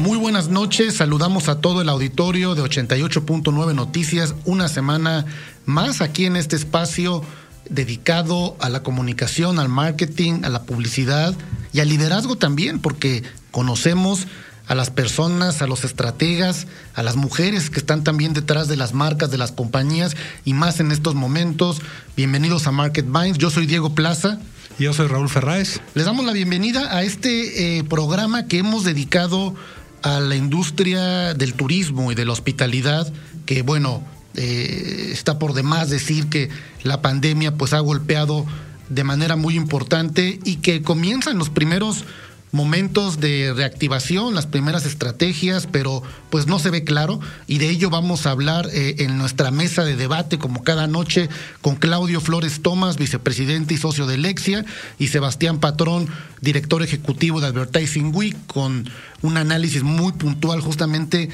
[0.00, 5.26] Muy buenas noches, saludamos a todo el auditorio de 88.9 Noticias, una semana
[5.66, 7.22] más aquí en este espacio
[7.68, 11.34] dedicado a la comunicación, al marketing, a la publicidad
[11.74, 14.26] y al liderazgo también, porque conocemos
[14.66, 18.94] a las personas, a los estrategas, a las mujeres que están también detrás de las
[18.94, 20.16] marcas, de las compañías
[20.46, 21.82] y más en estos momentos.
[22.16, 24.40] Bienvenidos a Market Minds, yo soy Diego Plaza.
[24.78, 25.78] Yo soy Raúl Ferráez.
[25.92, 29.54] Les damos la bienvenida a este eh, programa que hemos dedicado
[30.02, 33.12] a la industria del turismo y de la hospitalidad,
[33.46, 34.02] que bueno,
[34.34, 36.48] eh, está por demás decir que
[36.82, 38.46] la pandemia pues ha golpeado
[38.88, 42.04] de manera muy importante y que comienzan los primeros
[42.52, 47.20] momentos de reactivación, las primeras estrategias, pero pues no se ve claro.
[47.46, 51.28] Y de ello vamos a hablar eh, en nuestra mesa de debate como cada noche
[51.60, 54.64] con Claudio Flores Tomás, vicepresidente y socio de Lexia,
[54.98, 56.08] y Sebastián Patrón,
[56.40, 58.88] director ejecutivo de Advertising Week, con
[59.22, 61.28] un análisis muy puntual justamente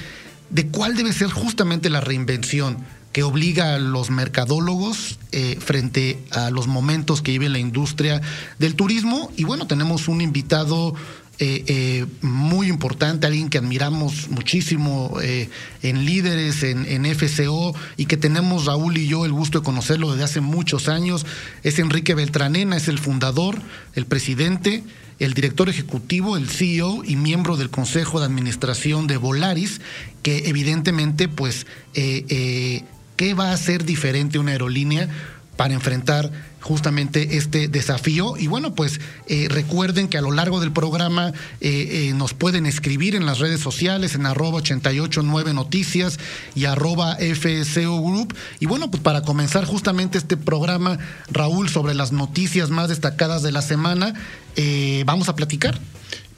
[0.50, 2.78] de cuál debe ser justamente la reinvención
[3.16, 8.20] que obliga a los mercadólogos eh, frente a los momentos que vive la industria
[8.58, 9.32] del turismo.
[9.38, 10.94] Y bueno, tenemos un invitado
[11.38, 18.18] eh, eh, muy importante, alguien que admiramos muchísimo en líderes, en, en, FCO y que
[18.18, 21.24] tenemos Raúl y yo el gusto de conocerlo desde hace muchos años.
[21.62, 23.58] Es Enrique Beltranena, es el fundador,
[23.94, 24.84] el presidente
[25.18, 29.80] el director ejecutivo, el CEO y miembro del Consejo de Administración de Volaris,
[30.22, 31.66] que evidentemente pues
[33.16, 35.08] ¿Qué va a ser diferente una aerolínea
[35.56, 38.36] para enfrentar justamente este desafío.
[38.36, 42.66] Y bueno, pues eh, recuerden que a lo largo del programa eh, eh, nos pueden
[42.66, 46.18] escribir en las redes sociales en arroba 889 noticias
[46.56, 48.34] y arroba FSO Group.
[48.58, 50.98] Y bueno, pues para comenzar justamente este programa,
[51.30, 54.14] Raúl, sobre las noticias más destacadas de la semana,
[55.04, 55.78] vamos a platicar.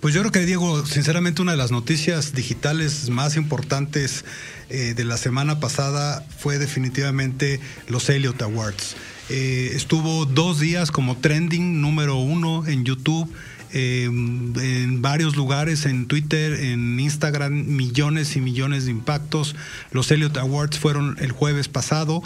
[0.00, 4.25] Pues yo creo que, Diego, sinceramente una de las noticias digitales más importantes
[4.70, 8.94] eh, de la semana pasada fue definitivamente los Elliot Awards.
[9.28, 13.28] Eh, estuvo dos días como trending número uno en YouTube
[13.73, 19.56] en varios lugares, en Twitter, en Instagram, millones y millones de impactos.
[19.91, 22.23] Los Elliot Awards fueron el jueves pasado.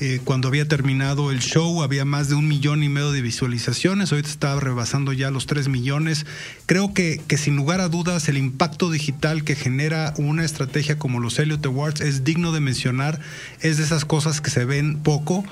[0.00, 4.12] Eh, cuando había terminado el show había más de un millón y medio de visualizaciones.
[4.12, 6.26] Ahorita está rebasando ya los tres millones.
[6.66, 11.20] Creo que, que sin lugar a dudas el impacto digital que genera una estrategia como
[11.20, 13.20] los Elliot Awards es digno de mencionar.
[13.60, 15.44] Es de esas cosas que se ven poco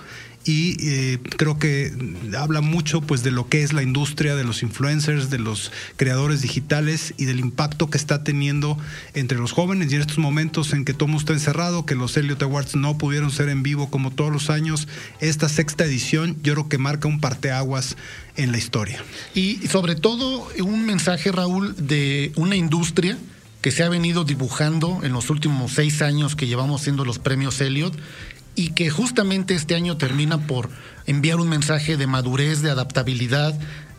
[0.45, 1.93] y eh, creo que
[2.37, 6.43] habla mucho pues de lo que es la industria de los influencers, de los creadores
[6.43, 8.77] digitales y del impacto que está teniendo
[9.15, 12.43] entre los jóvenes y en estos momentos en que todo está encerrado, que los Elliot
[12.43, 14.89] Awards no pudieron ser en vivo como todos los años,
[15.21, 17.97] esta sexta edición yo creo que marca un parteaguas
[18.37, 19.03] en la historia.
[19.35, 23.19] Y sobre todo un mensaje Raúl de una industria
[23.61, 27.61] que se ha venido dibujando en los últimos seis años que llevamos siendo los premios
[27.61, 27.95] Elliot
[28.55, 30.69] y que justamente este año termina por
[31.07, 33.59] enviar un mensaje de madurez, de adaptabilidad,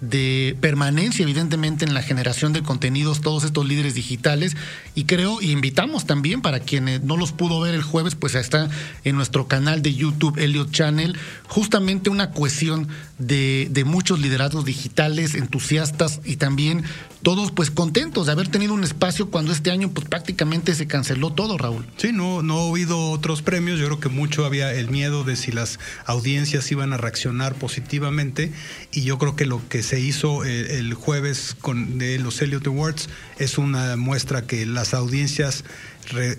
[0.09, 4.57] de permanencia, evidentemente, en la generación de contenidos, todos estos líderes digitales.
[4.95, 8.69] Y creo, y invitamos también para quienes no los pudo ver el jueves, pues está
[9.03, 11.17] en nuestro canal de YouTube, Elliot Channel,
[11.47, 16.83] justamente una cohesión de, de muchos liderazgos digitales, entusiastas y también
[17.23, 21.31] todos pues contentos de haber tenido un espacio cuando este año pues prácticamente se canceló
[21.31, 21.85] todo, Raúl.
[21.95, 25.37] Sí, no, no ha habido otros premios, yo creo que mucho había el miedo de
[25.37, 28.51] si las audiencias iban a reaccionar positivamente
[28.91, 32.65] y yo creo que lo que se hizo eh, el, jueves con de los Elliot
[32.67, 35.63] Awards es una muestra que las audiencias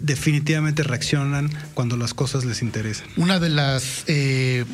[0.00, 3.06] definitivamente reaccionan cuando las cosas les interesan.
[3.16, 4.64] Una de las eh,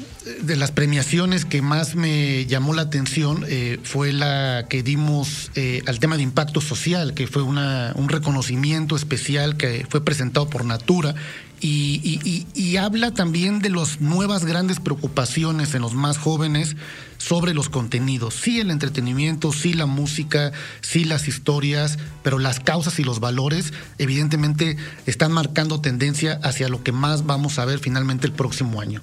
[0.43, 5.83] de las premiaciones que más me llamó la atención eh, fue la que dimos eh,
[5.87, 10.65] al tema de impacto social, que fue una, un reconocimiento especial que fue presentado por
[10.65, 11.15] Natura
[11.61, 16.77] y, habla también de las nuevas grandes preocupaciones en los más jóvenes
[17.21, 18.35] sobre los contenidos.
[18.35, 23.73] Sí el entretenimiento, sí la música, sí las historias, pero las causas y los valores
[23.99, 24.77] evidentemente
[25.07, 29.03] están marcando tendencia hacia lo que más vamos a ver finalmente el próximo año.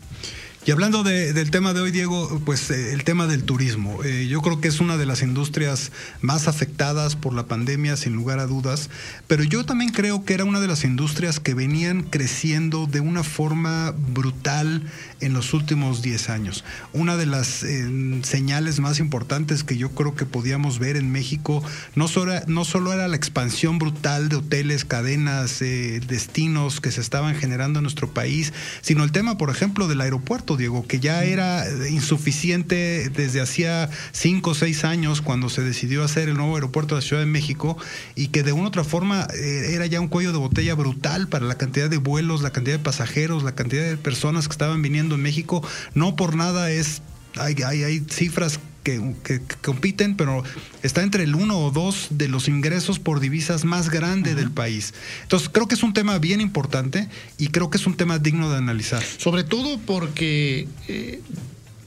[0.68, 4.04] Y hablando del tema de hoy, Diego, pues eh, el tema del turismo.
[4.04, 8.12] Eh, yo creo que es una de las industrias más afectadas por la pandemia, sin
[8.12, 8.90] lugar a dudas,
[9.28, 13.24] pero yo también creo que era una de las industrias que venían creciendo de una
[13.24, 14.84] forma brutal
[15.20, 16.64] en los últimos 10 años.
[16.94, 21.64] Una de las eh, señales más importantes que yo creo que podíamos ver en México
[21.96, 27.36] no solo, no solo era la expansión brutal de hoteles, cadenas, destinos que se estaban
[27.36, 31.66] generando en nuestro país, sino el tema, por ejemplo, del aeropuerto Diego, que ya era
[31.90, 37.02] insuficiente desde hacía cinco o seis años cuando se decidió hacer el nuevo aeropuerto de
[37.02, 37.78] la Ciudad de México
[38.16, 41.28] y que de una u otra forma eh, era ya un cuello de botella brutal
[41.28, 44.82] para la cantidad de vuelos, la cantidad de pasajeros, la cantidad de personas que estaban
[44.82, 45.66] viniendo en México.
[45.94, 47.02] No por nada es
[47.40, 50.44] hay, hay, hay, cifras que, compiten, pero
[50.82, 54.94] está entre el uno o dos de los ingresos por divisas más grande del país.
[55.24, 58.50] Entonces, creo que es un tema bien importante y creo que es un tema digno
[58.50, 59.04] de analizar.
[59.04, 61.22] Sobre todo porque eh,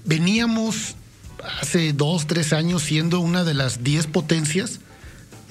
[0.05, 0.97] veníamos
[1.61, 4.81] hace dos, tres años siendo una de las diez potencias.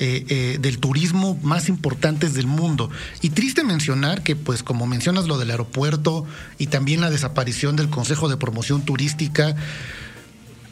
[0.02, 2.90] Eh, eh, del turismo más importantes del mundo.
[3.22, 6.26] Y triste mencionar que, pues, como mencionas lo del aeropuerto
[6.58, 9.58] y también la desaparición del Consejo de Promoción Turística,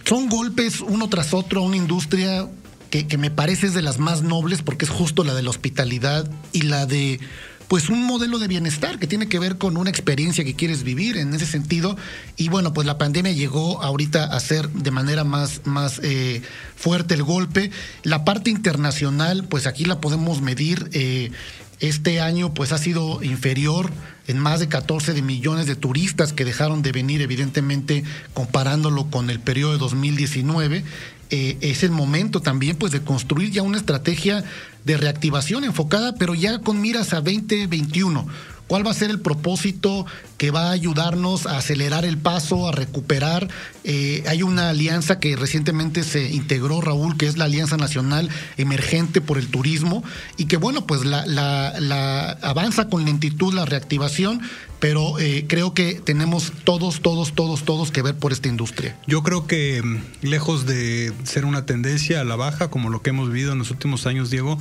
[0.05, 2.47] son golpes uno tras otro a una industria
[2.89, 6.31] que, me parece es de las más nobles porque es justo la de la hospitalidad
[6.53, 7.19] y la de
[7.67, 11.17] pues un modelo de bienestar que tiene que ver con una experiencia que quieres vivir
[11.17, 11.97] en ese sentido.
[12.37, 16.41] Y bueno, pues la pandemia llegó ahorita a ser de manera más, más eh,
[16.75, 17.71] fuerte el golpe.
[18.03, 20.89] La parte internacional, pues aquí la podemos medir.
[20.93, 21.31] Eh,
[21.79, 23.91] este año pues ha sido inferior
[24.25, 28.03] en más de 14 de millones de turistas que dejaron de venir, evidentemente
[28.33, 30.83] comparándolo con el periodo de 2019.
[31.29, 34.43] Eh, es el momento también pues de construir ya una estrategia
[34.85, 38.27] de reactivación enfocada, pero ya con miras a 2021
[38.67, 40.05] ¿Cuál va a ser el propósito
[40.37, 43.47] que va a ayudarnos a acelerar el paso, a recuperar?
[43.85, 49.21] Eh, hay una alianza que recientemente se integró, Raúl, que es la Alianza Nacional Emergente
[49.21, 50.03] por el Turismo,
[50.35, 54.41] y que bueno, pues la, la avanza con lentitud la reactivación,
[54.79, 58.97] pero eh, creo que tenemos todos, todos, todos, todos que ver por esta industria.
[59.07, 63.09] Yo creo que mm, lejos de ser una tendencia a la baja, como lo que
[63.09, 64.57] hemos vivido en los últimos años, Diego,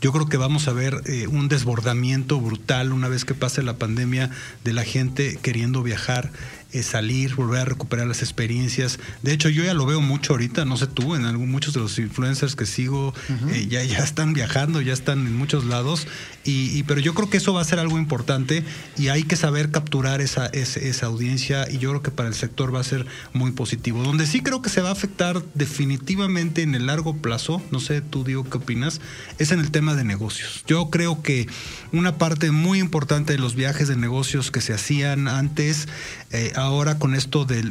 [0.00, 3.76] yo creo que vamos a ver eh, un desbordamiento brutal una vez que pase la
[3.76, 4.30] pandemia
[4.64, 6.30] de la gente queriendo viajar
[6.82, 8.98] salir, volver a recuperar las experiencias.
[9.22, 11.80] De hecho, yo ya lo veo mucho ahorita, no sé tú, en algún, muchos de
[11.80, 13.12] los influencers que sigo
[13.50, 16.06] eh, ya, ya están viajando, ya están en muchos lados,
[16.42, 18.64] y, pero yo creo que eso va a ser algo importante
[18.96, 22.74] y hay que saber capturar esa, esa, audiencia y yo creo que para el sector
[22.74, 24.02] va a ser muy positivo.
[24.02, 28.00] Donde sí creo que se va a afectar definitivamente en el largo plazo, no sé
[28.00, 29.00] tú Diego qué opinas,
[29.38, 30.64] es en el tema de negocios.
[30.66, 31.46] Yo creo que
[31.92, 35.88] una parte muy importante de los viajes de negocios que se hacían antes,
[36.30, 37.62] eh, ahora con esto de,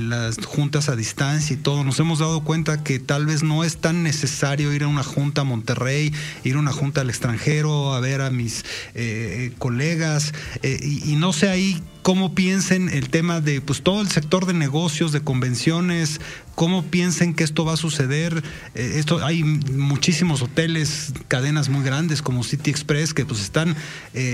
[0.00, 3.78] las juntas a distancia y todo, nos hemos dado cuenta que tal vez no es
[3.78, 6.12] tan necesario ir a una junta a Monterrey,
[6.44, 8.64] ir a una junta al extranjero, a ver a mis
[8.94, 10.32] eh, colegas,
[10.62, 14.54] eh, y, no sé ahí cómo piensen el tema de pues todo el sector de
[14.54, 16.20] negocios, de convenciones,
[16.54, 18.42] cómo piensen que esto va a suceder.
[18.74, 23.76] Eh, esto hay muchísimos hoteles, cadenas muy grandes como City Express que pues están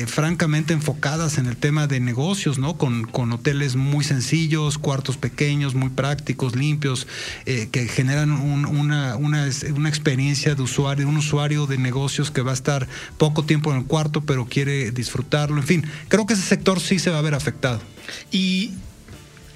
[0.06, 2.78] francamente enfocadas en el tema de negocios, ¿no?
[2.78, 3.32] Con, con
[3.76, 7.06] muy sencillos, cuartos pequeños, muy prácticos, limpios,
[7.44, 12.52] eh, que generan una, una, una experiencia de usuario, un usuario de negocios que va
[12.52, 12.88] a estar
[13.18, 15.58] poco tiempo en el cuarto, pero quiere disfrutarlo.
[15.58, 17.80] En fin, creo que ese sector sí se va a ver afectado
[18.30, 18.72] y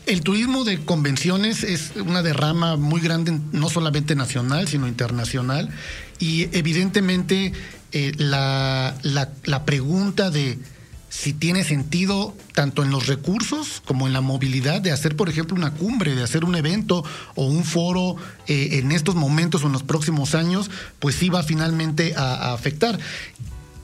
[0.06, 5.70] el turismo de convenciones es una derrama muy grande, no solamente nacional, sino internacional.
[6.18, 7.52] Y evidentemente
[7.92, 10.58] eh, la, la, pregunta de
[11.10, 15.56] si tiene sentido tanto en los recursos como en la movilidad de hacer, por ejemplo,
[15.56, 19.72] una cumbre, de hacer un evento o un foro eh, en estos momentos o en
[19.72, 22.98] los próximos años, pues sí va finalmente a afectar.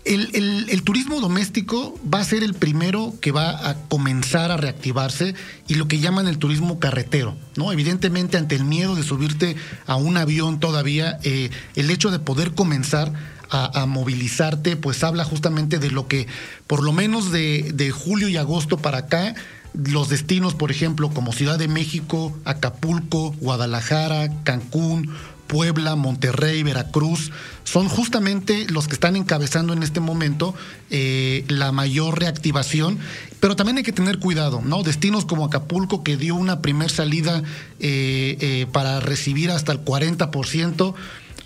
[0.06, 5.34] El, turismo doméstico va a ser el primero que va a comenzar a reactivarse
[5.66, 7.72] y lo que llaman el turismo carretero, ¿no?
[7.72, 12.54] Evidentemente, ante el miedo de subirte a un avión todavía, eh, el hecho de poder
[12.54, 13.12] comenzar
[13.50, 16.26] a, movilizarte, pues habla justamente de lo que
[16.66, 19.34] por lo menos de, julio y agosto para acá
[19.74, 25.12] los destinos, por ejemplo, como Ciudad de México, Acapulco, Guadalajara, Cancún,
[25.46, 27.30] Puebla, Monterrey, Veracruz,
[27.64, 30.54] son justamente los que están encabezando en este momento
[30.90, 32.98] eh, la mayor reactivación.
[33.38, 34.82] Pero también hay que tener cuidado, ¿no?
[34.82, 37.42] Destinos como Acapulco, que dio una primer salida
[37.80, 40.94] eh, eh, para recibir hasta el 40%,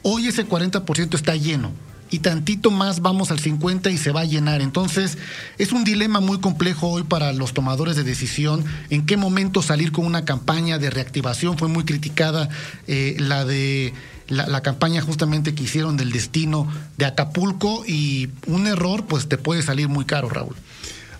[0.02, 1.73] hoy ese 40% está lleno
[2.11, 4.61] y tantito más vamos al 50 y se va a llenar.
[4.61, 5.19] Entonces,
[5.59, 9.93] es un dilema muy complejo hoy para los tomadores de decisión en qué momento salir
[9.93, 11.57] con una campaña de reactivación.
[11.57, 12.49] Fue muy criticada
[12.87, 13.95] eh, la de
[14.29, 19.62] la, campaña justamente que hicieron del destino de Acapulco y un error pues te puede
[19.62, 20.55] salir muy caro, Raúl.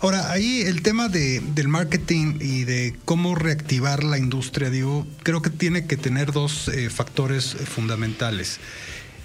[0.03, 5.43] Ahora, ahí el tema de, del marketing y de cómo reactivar la industria, digo, creo
[5.43, 8.61] que tiene que tener dos eh, factores fundamentales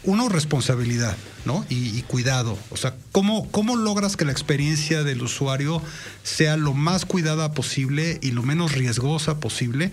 [0.05, 1.65] uno, responsabilidad, ¿no?
[1.69, 2.57] Y, cuidado.
[2.69, 5.81] O sea, ¿cómo, ¿cómo logras que la experiencia del usuario
[6.23, 9.91] sea lo más cuidada posible y lo menos riesgosa posible?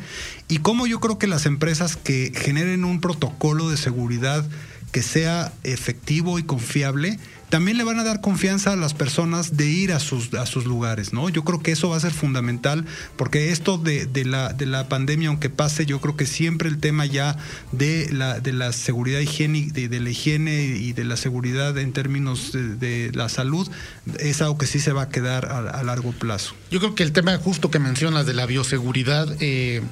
[0.49, 4.45] Y cómo yo creo que las empresas que generen un protocolo de seguridad
[4.93, 7.19] que sea efectivo y confiable,
[7.53, 10.65] también le van a dar confianza a las personas de ir a sus, a sus
[10.65, 11.29] lugares, ¿no?
[11.29, 15.29] Yo creo que eso va a ser fundamental, porque esto de, la, de la pandemia,
[15.29, 17.37] aunque pase, yo creo que siempre el tema ya
[17.71, 22.53] de la, de la seguridad higiénica, de, la higiene y de la seguridad en términos
[22.53, 23.71] de, la salud,
[24.19, 26.55] es algo que sí se va a quedar a, largo plazo.
[26.71, 29.83] Yo creo que el tema justo que mencionas de la bioseguridad, eh,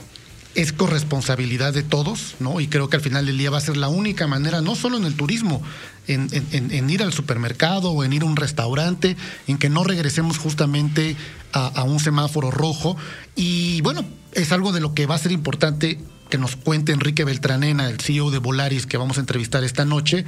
[0.55, 2.61] es corresponsabilidad de todos, ¿no?
[2.61, 4.97] Y creo que al final del día va a ser la única manera, no solo
[4.97, 5.63] en el turismo,
[6.09, 9.17] en, ir al supermercado o en ir a un restaurante,
[9.47, 11.17] en que no regresemos justamente
[11.53, 12.97] a, un semáforo rojo.
[13.37, 17.25] Y bueno, es algo de lo que va a ser importante que nos cuente Enrique
[17.25, 20.25] Beltranena, el CEO de Volaris, que vamos a entrevistar esta noche,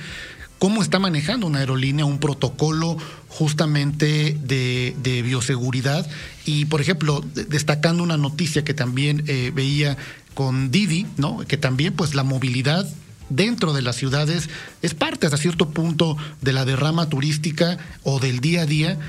[0.62, 6.08] cómo está manejando una aerolínea un protocolo justamente de, bioseguridad.
[6.44, 9.96] Y, por ejemplo, destacando una noticia que también eh, veía
[10.34, 11.38] con Didi, ¿no?
[11.38, 12.88] que también pues la movilidad
[13.28, 14.50] dentro de las ciudades
[14.82, 19.00] es parte hasta cierto punto de la derrama turística o del día a día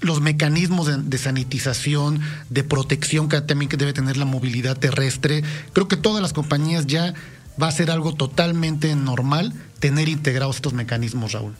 [0.00, 2.20] los mecanismos de, sanitización,
[2.50, 5.42] de protección que también que debe tener la movilidad terrestre.
[5.72, 7.14] Creo que todas las compañías ya
[7.60, 9.52] va a ser algo totalmente normal
[9.84, 11.52] tener integrados estos mecanismos, Raúl.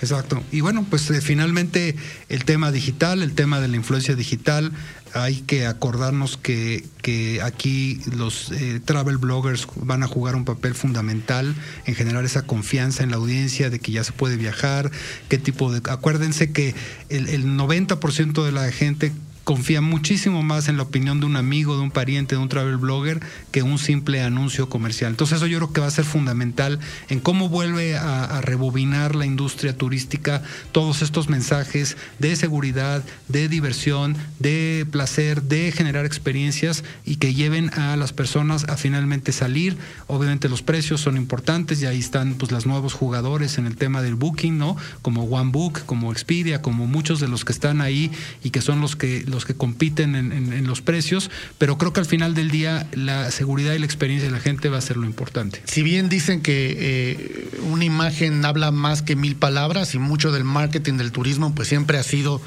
[0.00, 0.40] Exacto.
[0.52, 1.96] Y bueno, pues eh, finalmente
[2.28, 4.70] el tema digital, el tema de la influencia digital,
[5.14, 10.76] hay que acordarnos que, que aquí los eh, travel bloggers van a jugar un papel
[10.76, 14.92] fundamental en generar esa confianza en la audiencia de que ya se puede viajar,
[15.28, 15.82] qué tipo de...
[15.90, 16.76] Acuérdense que
[17.08, 19.10] el, el 90% de la gente
[19.44, 22.76] confía muchísimo más en la opinión de un amigo, de un pariente, de un travel
[22.76, 23.20] blogger
[23.50, 25.10] que un simple anuncio comercial.
[25.10, 29.26] Entonces eso yo creo que va a ser fundamental en cómo vuelve a, rebobinar la
[29.26, 37.16] industria turística todos estos mensajes de seguridad, de diversión, de placer, de generar experiencias y
[37.16, 39.76] que lleven a las personas a finalmente salir.
[40.06, 44.02] Obviamente los precios son importantes y ahí están pues los nuevos jugadores en el tema
[44.02, 44.76] del booking, ¿no?
[45.02, 48.10] Como OneBook, como Expedia, como muchos de los que están ahí
[48.42, 52.06] y que son los que los que compiten en, los precios, pero creo que al
[52.06, 55.06] final del día la seguridad y la experiencia de la gente va a ser lo
[55.06, 55.62] importante.
[55.64, 60.44] Si bien dicen que eh, una imagen habla más que mil palabras y mucho del
[60.44, 62.40] marketing del turismo pues siempre ha sido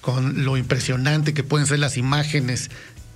[0.00, 2.70] con lo impresionante que pueden ser las imágenes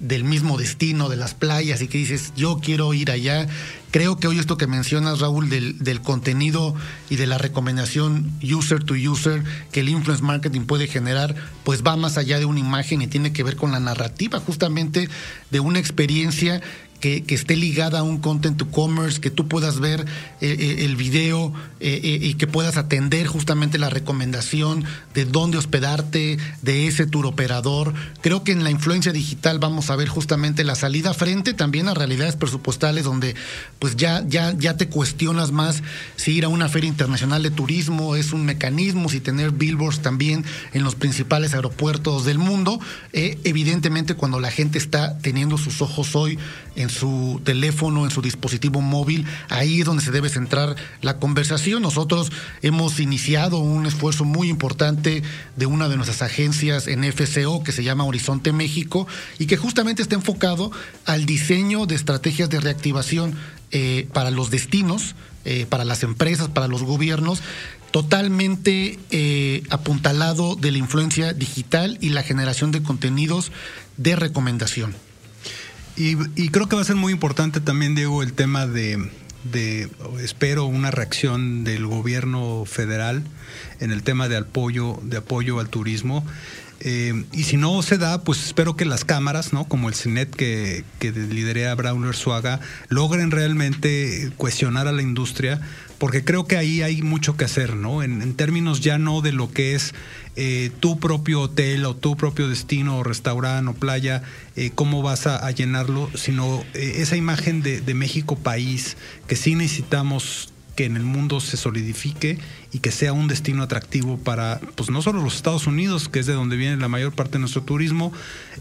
[0.04, 3.48] del mismo destino, de las playas, y que dices, yo quiero ir allá.
[3.90, 6.74] Creo que hoy esto que mencionas, Raúl, del, del, contenido
[7.08, 9.42] y de la recomendación user to user
[9.72, 13.32] que el influence marketing puede generar, pues va más allá de una imagen y tiene
[13.32, 15.08] que ver con la narrativa justamente
[15.50, 16.60] de una experiencia
[17.04, 20.06] que, esté ligada a un content to commerce, que tú puedas ver
[20.40, 26.38] eh, eh, el video eh, y que puedas atender justamente la recomendación de dónde hospedarte,
[26.62, 27.92] de ese tour operador.
[28.22, 31.94] Creo que en la influencia digital vamos a ver justamente la salida frente también a
[31.94, 33.34] realidades presupuestales donde
[33.78, 35.82] pues ya, ya, ya te cuestionas más
[36.16, 40.42] si ir a una feria internacional de turismo es un mecanismo, si tener billboards también
[40.72, 42.80] en los principales aeropuertos del mundo.
[43.12, 46.38] evidentemente cuando la gente está teniendo sus ojos hoy
[46.76, 51.82] en su teléfono, en su dispositivo móvil, ahí es donde se debe centrar la conversación.
[51.82, 52.32] Nosotros
[52.62, 55.22] hemos iniciado un esfuerzo muy importante
[55.56, 59.06] de una de nuestras agencias en FCO que se llama Horizonte México
[59.38, 60.70] y que justamente está enfocado
[61.04, 63.36] al diseño de estrategias de reactivación
[63.70, 67.42] eh, para los destinos, eh, para las empresas, para los gobiernos,
[67.90, 73.52] totalmente eh, apuntalado de la influencia digital y la generación de contenidos
[73.96, 74.96] de recomendación.
[75.96, 76.16] Y,
[76.48, 79.10] creo que va a ser muy importante también, Diego, el tema de,
[79.44, 79.88] de,
[80.20, 83.22] espero una reacción del gobierno federal
[83.78, 86.24] en el tema de apoyo, de apoyo al turismo.
[86.80, 89.66] Eh, y si no se da, pues espero que las cámaras, ¿no?
[89.66, 95.60] Como el CINET que, que liderea Brauner Suaga, logren realmente cuestionar a la industria,
[96.04, 98.02] porque creo que ahí hay mucho que hacer, ¿no?
[98.02, 99.94] En, términos ya no de lo que es
[100.36, 104.22] eh, tu propio hotel o tu propio destino o restaurante o playa,
[104.54, 110.52] eh, cómo vas a, llenarlo, sino esa imagen de, de México país que sí necesitamos
[110.74, 112.38] que en el mundo se solidifique
[112.72, 116.26] y que sea un destino atractivo para, pues no solo los Estados Unidos, que es
[116.26, 118.12] de donde viene la mayor parte de nuestro turismo,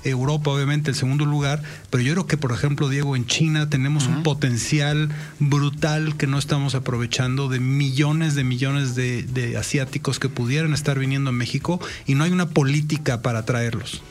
[0.04, 4.08] Europa obviamente el segundo lugar, pero yo creo que por ejemplo, Diego, en China tenemos
[4.08, 10.74] un potencial brutal que no estamos aprovechando de millones de millones de, asiáticos que pudieran
[10.74, 14.02] estar viniendo a México y no hay una política para atraerlos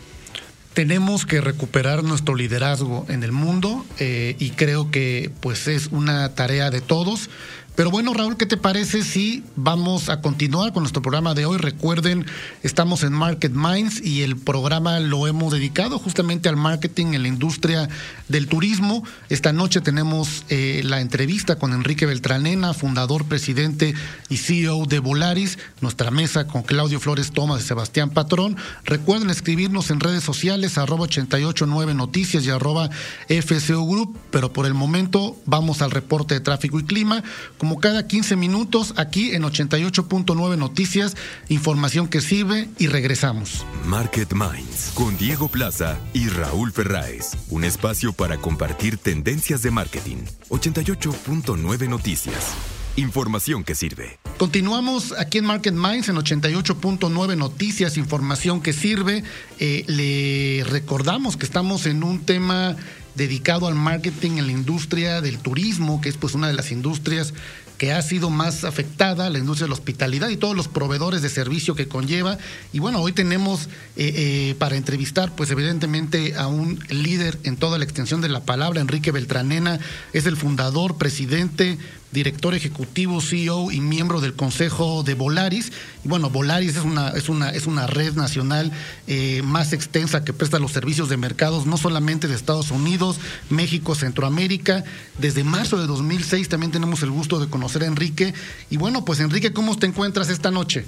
[0.74, 6.34] tenemos que recuperar nuestro liderazgo en el mundo eh, y creo que pues es una
[6.34, 7.28] tarea de todos.
[7.74, 11.56] Pero bueno, Raúl, ¿qué te parece si vamos a continuar con nuestro programa de hoy?
[11.56, 12.26] Recuerden,
[12.62, 17.28] estamos en Market Minds y el programa lo hemos dedicado justamente al marketing en la
[17.28, 17.88] industria
[18.28, 19.04] del turismo.
[19.30, 23.94] Esta noche tenemos eh, la entrevista con Enrique Beltranena, fundador, presidente
[24.28, 28.54] y CEO de Volaris, nuestra mesa con Claudio Flores Tomás y Sebastián Patrón.
[28.84, 32.90] Recuerden escribirnos en redes sociales, arroba 889 Noticias y arroba
[33.28, 37.24] FCO Group, pero por el momento vamos al reporte de tráfico y clima
[37.62, 41.16] como cada 15 minutos aquí en 88.9 Noticias,
[41.48, 43.64] información que sirve y regresamos.
[43.86, 50.16] Market Minds con Diego Plaza y Raúl Ferráez, un espacio para compartir tendencias de marketing.
[50.48, 52.52] 88.9 Noticias.
[52.96, 54.18] Información que sirve.
[54.38, 59.22] Continuamos aquí en Market Minds en 88.9 Noticias, información que sirve.
[59.60, 62.76] Eh, le recordamos que estamos en un tema
[63.14, 67.34] dedicado al marketing en la industria del turismo, que es pues una de las industrias
[67.82, 71.28] que ha sido más afectada, la industria de la hospitalidad y todos los proveedores de
[71.28, 72.38] servicio que conlleva.
[72.72, 73.64] Y bueno, hoy tenemos
[73.96, 78.44] eh, eh, para entrevistar, pues evidentemente a un líder en toda la extensión de la
[78.44, 79.80] palabra, Enrique Beltranena,
[80.12, 81.76] es el fundador, presidente,
[82.12, 85.72] director ejecutivo, CEO y miembro del Consejo de Volaris.
[86.04, 88.70] Y bueno, Volaris es una, es una, es una red nacional
[89.06, 93.18] eh, más extensa que presta los servicios de mercados, no solamente de Estados Unidos,
[93.50, 94.84] México, Centroamérica.
[95.18, 98.34] Desde marzo de 2006 también tenemos el gusto de conocer a Enrique.
[98.70, 100.84] Y bueno, pues Enrique, ¿cómo te encuentras esta noche?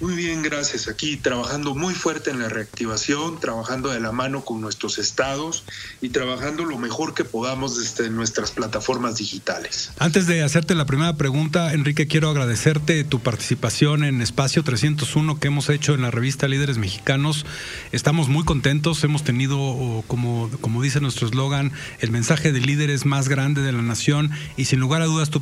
[0.00, 0.88] Muy bien, gracias.
[0.88, 5.64] Aquí trabajando muy fuerte en la reactivación, trabajando de la mano con nuestros estados
[6.00, 9.92] y trabajando lo mejor que podamos desde nuestras plataformas digitales.
[9.98, 15.48] Antes de hacerte la primera pregunta, Enrique, quiero agradecerte tu participación en Espacio 301 que
[15.48, 17.44] hemos hecho en la revista Líderes Mexicanos.
[17.92, 23.28] Estamos muy contentos, hemos tenido, como, como dice nuestro eslogan, el mensaje de líderes más
[23.28, 25.40] grande de la nación y sin lugar a dudas tu,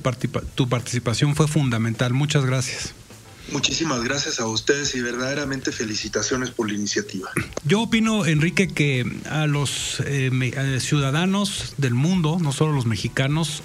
[0.56, 2.12] tu participación fue fundamental.
[2.12, 2.92] Muchas gracias.
[3.50, 7.30] Muchísimas gracias a ustedes y verdaderamente felicitaciones por la iniciativa.
[7.64, 10.30] Yo opino, Enrique, que a los eh,
[10.80, 13.62] ciudadanos del mundo, no solo los mexicanos,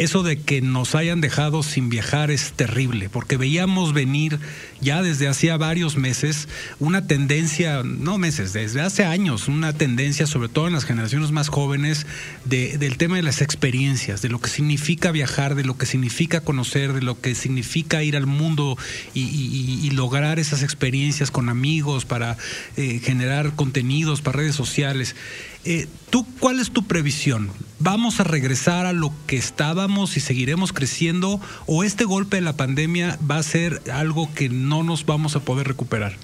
[0.00, 4.38] eso de que nos hayan dejado sin viajar es terrible, porque veíamos venir
[4.80, 10.48] ya desde hacía varios meses una tendencia, no meses, desde hace años, una tendencia, sobre
[10.48, 12.06] todo en las generaciones más jóvenes,
[12.46, 16.40] de, del tema de las experiencias, de lo que significa viajar, de lo que significa
[16.40, 18.78] conocer, de lo que significa ir al mundo
[19.12, 22.38] y, lograr esas experiencias con amigos para
[22.76, 25.14] eh, generar contenidos para redes sociales.
[25.64, 27.50] Eh, ¿Tú cuál es tu previsión?
[27.78, 31.40] ¿Vamos a regresar a lo que estábamos y seguiremos creciendo?
[31.66, 35.40] ¿O este golpe de la pandemia va a ser algo que no nos vamos a
[35.40, 36.16] poder recuperar?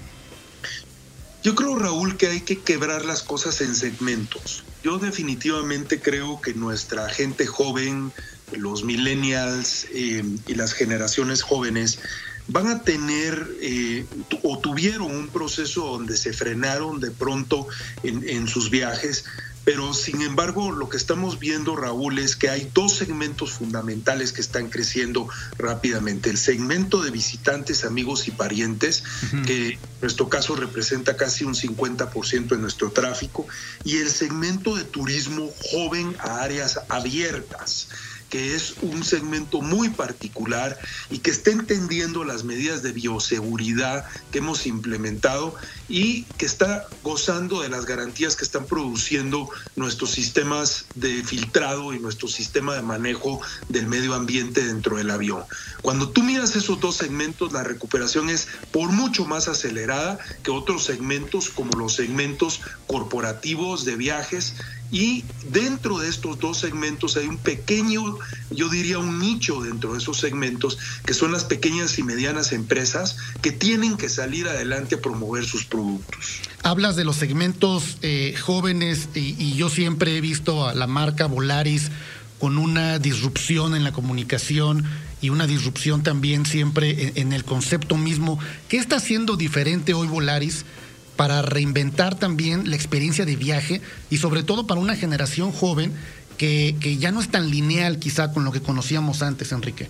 [1.43, 4.63] Yo creo, Raúl, que hay que quebrar las cosas en segmentos.
[4.83, 8.11] Yo definitivamente creo que nuestra gente joven,
[8.51, 11.99] los millennials eh, y las generaciones jóvenes
[12.47, 14.05] van a tener eh,
[14.43, 17.67] o tuvieron un proceso donde se frenaron de pronto
[18.03, 19.25] en, sus viajes,
[19.65, 24.39] pero sin embargo lo que estamos viendo, Raúl, es que hay dos segmentos fundamentales que
[24.39, 26.29] están creciendo rápidamente.
[26.29, 29.03] El segmento de visitantes, amigos y parientes,
[29.45, 33.45] que en nuestro caso representa casi un 50% de nuestro tráfico,
[33.83, 37.89] y el segmento de turismo joven a áreas abiertas
[38.29, 40.77] que es un segmento muy particular
[41.09, 45.55] y que está entendiendo las medidas de bioseguridad que hemos implementado
[45.87, 51.99] y que está gozando de las garantías que están produciendo nuestros sistemas de filtrado y
[51.99, 55.43] nuestro sistema de manejo del medio ambiente dentro del avión.
[55.81, 60.83] Cuando tú miras esos dos segmentos, la recuperación es por mucho más acelerada que otros
[60.83, 64.55] segmentos como los segmentos corporativos de viajes
[64.89, 68.16] Y dentro de estos dos segmentos hay un pequeño,
[68.51, 73.17] yo diría un nicho dentro de esos segmentos, que son las pequeñas y medianas empresas
[73.41, 76.41] que tienen que salir adelante a promover sus productos.
[76.63, 81.89] Hablas de los segmentos eh, jóvenes y, yo siempre he visto a la marca Volaris
[82.39, 84.85] con una disrupción en la comunicación
[85.21, 88.37] y una disrupción también siempre en, el concepto mismo.
[88.69, 90.65] ¿Qué está haciendo diferente hoy Volaris
[91.15, 95.93] para reinventar también la experiencia de viaje y sobre todo para una generación joven
[96.37, 99.89] que, que ya no es tan lineal quizá con lo que conocíamos antes, Enrique?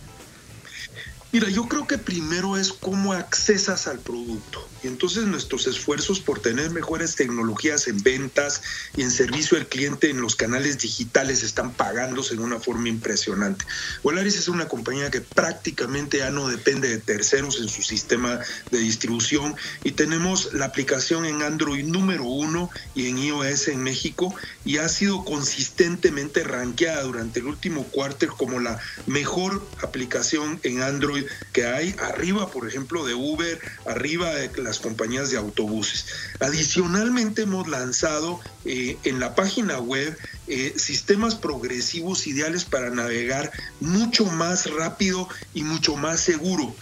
[1.32, 4.68] Mira, yo creo que primero es cómo accesas al producto.
[4.88, 8.62] Entonces nuestros esfuerzos por tener mejores tecnologías en ventas
[8.96, 13.66] y en servicio al cliente en los canales digitales están pagándose de una forma impresionante.
[14.04, 18.40] Volaris es una compañía que prácticamente ya no depende de terceros en su sistema
[18.72, 24.34] de distribución y tenemos la aplicación en Android número uno y en iOS en México
[24.66, 31.26] y ha sido consistentemente rankeada durante el último cuarto como la mejor aplicación en Android
[31.54, 36.06] que hay arriba, por ejemplo, de Uber, arriba de las compañías de autobuses.
[36.40, 44.26] Adicionalmente hemos lanzado eh, en la página web eh, sistemas progresivos ideales para navegar mucho
[44.26, 46.76] más rápido y mucho más seguro.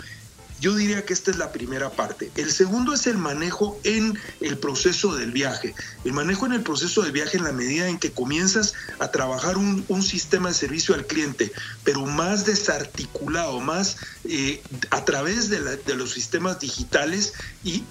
[0.60, 2.32] Yo diría que esta es la primera parte.
[2.38, 5.76] El segundo es el manejo en el proceso del viaje.
[6.06, 9.58] El manejo en el proceso del viaje en la medida en que comienzas a trabajar
[9.58, 11.52] un, sistema de servicio al cliente,
[11.84, 17.84] pero más desarticulado, más eh, a través de, la, de, los sistemas digitales y,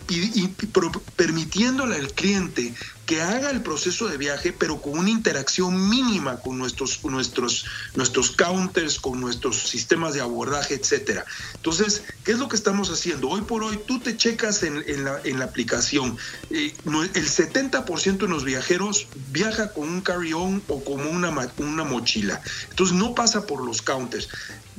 [1.16, 2.74] permitiéndole al cliente
[3.07, 7.67] que haga el proceso de viaje, pero con una interacción mínima con nuestros, con nuestros,
[7.95, 11.25] nuestros counters, con nuestros sistemas de abordaje, etcétera.
[11.55, 13.29] Entonces, ¿qué es lo que estamos haciendo?
[13.29, 16.17] Hoy por hoy, tú te checas en, la, en la, aplicación,
[16.51, 22.40] eh, el 70% de los viajeros viaja con un carry-on o como una, una mochila.
[22.71, 24.29] Entonces, no pasa por los counters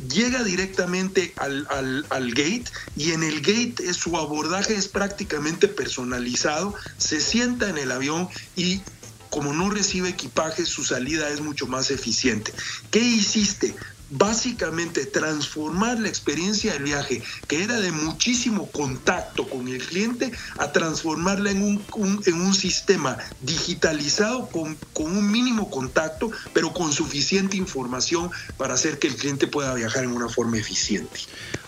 [0.10, 1.66] llega directamente al,
[2.10, 2.66] al, gate
[2.98, 8.15] y en el gate es, su abordaje es prácticamente personalizado, se sienta en el avión
[8.56, 8.82] y
[9.30, 12.54] como no recibe equipaje, su salida es mucho más eficiente.
[12.90, 13.76] ¿Qué hiciste?
[14.10, 20.72] básicamente transformar la experiencia del viaje, que era de muchísimo contacto con el cliente, a
[20.72, 26.92] transformarla en un, un en un sistema digitalizado con, con, un mínimo contacto, pero con
[26.92, 31.22] suficiente información para hacer que el cliente pueda viajar en una forma eficiente.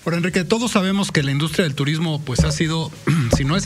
[0.06, 2.92] Ahora, Enrique, todos sabemos que la industria del turismo pues ha sido,
[3.36, 3.66] si no es,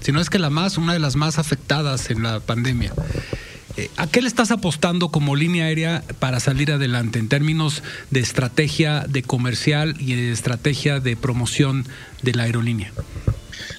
[0.00, 2.92] si no es que la más, una de las más afectadas en la pandemia.
[3.96, 9.04] ¿A qué le estás apostando como línea aérea para salir adelante en términos de estrategia
[9.08, 11.86] de comercial y de estrategia de promoción
[12.22, 12.92] de la aerolínea?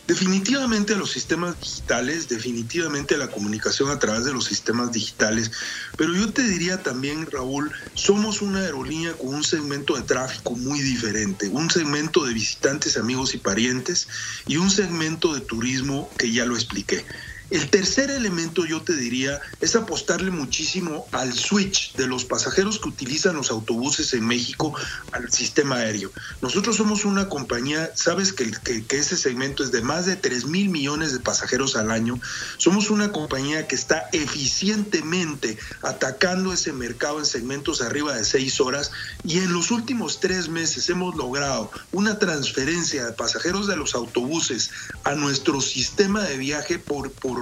[0.09, 5.51] Definitivamente los sistemas digitales, definitivamente la comunicación a través de los sistemas digitales,
[5.97, 10.79] pero yo te diría también, Raúl, somos una aerolínea con un segmento de tráfico muy
[10.81, 14.07] diferente, un segmento de visitantes, amigos y parientes
[14.47, 17.05] y un segmento de turismo que ya lo expliqué.
[17.49, 22.89] El tercer elemento yo te diría es apostarle muchísimo al switch de los pasajeros que
[22.89, 24.75] utilizan los autobuses en México
[25.11, 26.11] al sistema aéreo.
[26.41, 28.51] Nosotros somos una compañía, sabes que,
[28.89, 32.19] ese segmento es de más de 3 mil millones de pasajeros al año.
[32.57, 38.91] Somos una compañía que está eficientemente atacando ese mercado en segmentos arriba de 6 horas
[39.23, 44.69] y en los últimos tres meses hemos logrado una transferencia de pasajeros de los autobuses
[45.03, 47.38] a nuestro sistema de viaje por, por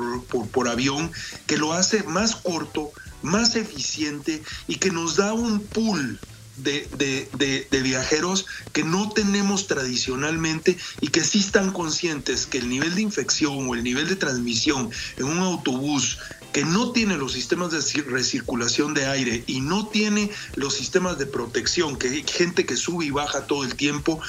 [0.51, 1.12] por, avión
[1.45, 6.19] que lo hace más corto, más eficiente y que nos da un pool
[6.57, 12.57] de, de, de, de, viajeros que no tenemos tradicionalmente y que sí están conscientes que
[12.57, 16.17] el nivel de infección o el nivel de transmisión en un autobús
[16.57, 21.27] que no tiene los sistemas de recirculación de aire y no tiene los sistemas de
[21.27, 24.19] protección, que hay gente que sube y baja todo el tiempo,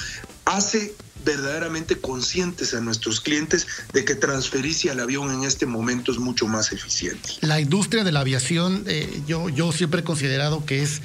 [0.49, 6.17] hace verdaderamente conscientes a nuestros clientes de que transferirse al avión en este momento es
[6.17, 7.29] mucho más eficiente.
[7.41, 11.01] La industria de la aviación, eh, yo, yo siempre he considerado que es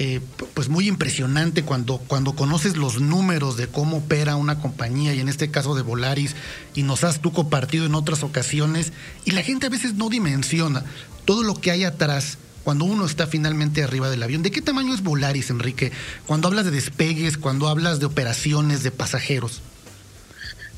[0.00, 0.20] eh,
[0.54, 5.28] pues muy impresionante cuando, cuando conoces los números de cómo opera una compañía y en
[5.28, 6.34] este caso de Volaris
[6.74, 8.92] y nos has tú compartido en otras ocasiones
[9.24, 10.84] y la gente a veces no dimensiona
[11.24, 14.42] todo lo que hay atrás cuando uno está finalmente arriba del avión.
[14.42, 15.92] ¿De qué tamaño es Volaris, Enrique?
[16.26, 19.62] Cuando hablas de despegues, cuando hablas de operaciones, de pasajeros.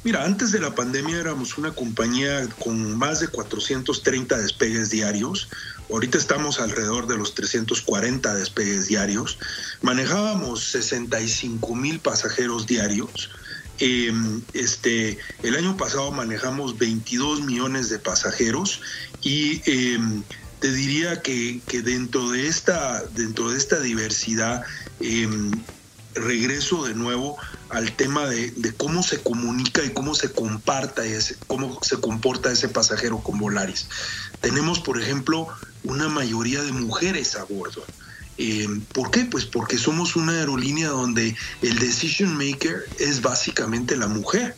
[0.03, 5.49] Mira, antes de la pandemia éramos una compañía con más de 430 despegues diarios.
[5.91, 9.39] Ahorita estamos alrededor de los 340 despegues diarios.
[9.83, 13.31] Manejábamos 65 mil pasajeros diarios.
[13.79, 14.13] Eh,
[14.55, 18.81] este, el año pasado manejamos 22 millones de pasajeros
[19.23, 19.99] y eh,
[20.61, 24.63] te diría que, dentro, de esta, dentro de esta diversidad,
[25.01, 25.51] em,
[26.15, 27.39] regreso de nuevo
[27.71, 32.69] al tema de, cómo se comunica y cómo se comparta ese, cómo se comporta ese
[32.69, 33.87] pasajero con Volaris.
[34.41, 35.49] Tenemos, por ejemplo,
[35.85, 37.85] una mayoría de mujeres a bordo.
[38.37, 39.25] Em, ¿Por qué?
[39.25, 44.57] Pues porque somos una aerolínea donde el decision maker es básicamente la mujer.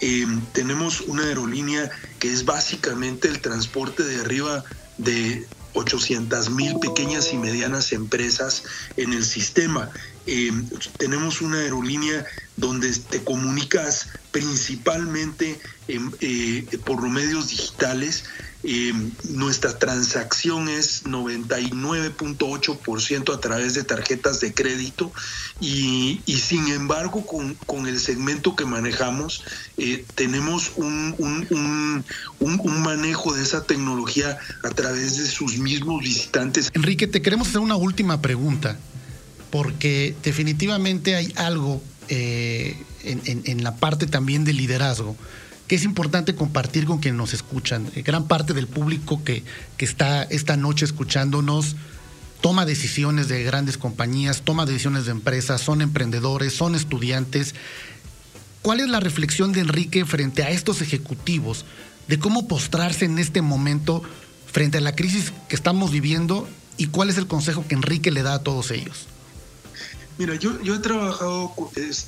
[0.00, 4.64] Em, tenemos una aerolínea que es básicamente el transporte de arriba
[4.98, 8.62] de 800 mil pequeñas y medianas empresas
[8.96, 9.90] en el sistema.
[10.30, 12.26] Em, tenemos una aerolínea
[12.58, 18.24] donde te comunicas principalmente eh, por los medios digitales
[18.62, 18.92] eh,
[19.30, 25.10] nuestra transacción es 99.8% a través de tarjetas de crédito
[25.60, 29.44] y, sin embargo con, el segmento que manejamos
[29.78, 32.04] eh, tenemos un,
[32.82, 36.70] manejo de esa tecnología a través de sus mismos visitantes.
[36.74, 38.78] Enrique, te queremos hacer una última pregunta
[39.50, 45.16] porque definitivamente hay algo eh, en, la parte también de liderazgo
[45.66, 47.90] que es importante compartir con quienes nos escuchan.
[47.94, 49.44] Eh, gran parte del público que,
[49.76, 51.76] que está esta noche escuchándonos
[52.40, 57.54] toma decisiones de grandes compañías, toma decisiones de empresas, son emprendedores, son estudiantes.
[58.62, 61.64] ¿Cuál es la reflexión de Enrique frente a estos ejecutivos
[62.06, 64.02] de cómo postrarse en este momento
[64.50, 68.22] frente a la crisis que estamos viviendo y cuál es el consejo que Enrique le
[68.22, 69.06] da a todos ellos?
[70.18, 71.54] Mira, yo, he trabajado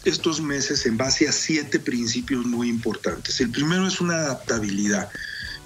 [0.05, 3.41] estos meses en base a siete principios muy importantes.
[3.41, 5.09] El primero es una adaptabilidad.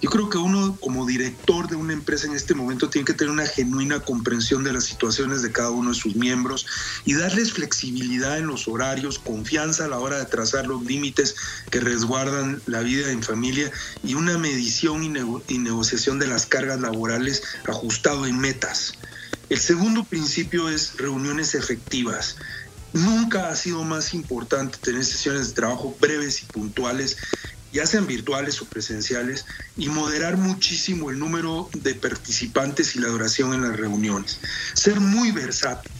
[0.02, 3.32] Yo creo que uno como director de una empresa en este momento tiene que tener
[3.32, 6.66] una genuina comprensión de las situaciones de cada uno de sus miembros
[7.06, 11.34] y darles flexibilidad en los horarios, confianza a la hora de trazar los límites
[11.70, 15.02] que resguardan la vida en familia y una medición
[15.48, 18.92] y negociación de las cargas laborales ajustado en metas.
[19.50, 22.36] El segundo principio es reuniones efectivas.
[22.92, 27.16] Nunca ha sido más importante tener sesiones de trabajo breves y puntuales,
[27.72, 29.44] ya sean virtuales o presenciales,
[29.76, 34.38] y moderar muchísimo el número de participantes y la duración en las reuniones.
[34.74, 35.90] Ser muy versátil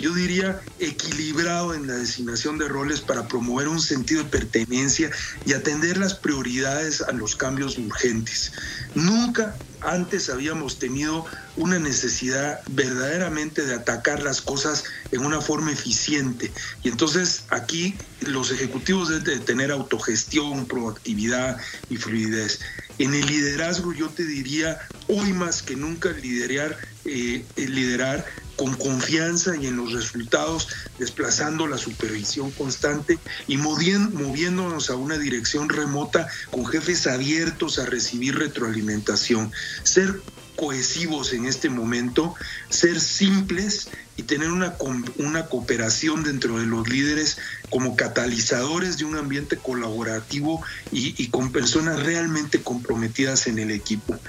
[0.00, 5.10] yo diría, equilibrado en la designación de roles para promover un sentido de pertenencia
[5.44, 8.52] y atender las prioridades a los cambios urgentes.
[8.94, 11.24] Nunca antes habíamos tenido
[11.56, 16.52] una necesidad verdaderamente de atacar las cosas en una forma eficiente.
[16.82, 21.58] Y entonces aquí los ejecutivos deben de tener autogestión, proactividad
[21.88, 22.60] y fluidez.
[22.98, 28.26] En el liderazgo yo te diría, hoy más que nunca liderar, eh, liderar
[28.60, 30.68] con confianza y en los resultados,
[30.98, 38.36] desplazando la supervisión constante y moviéndonos a una dirección remota con jefes abiertos a recibir
[38.36, 39.50] retroalimentación.
[39.82, 40.20] Ser
[40.56, 42.34] cohesivos en este momento,
[42.68, 44.76] ser simples y tener una,
[45.16, 47.38] una cooperación dentro de los líderes
[47.70, 54.20] como catalizadores de un ambiente colaborativo y, y con personas realmente comprometidas en el equipo.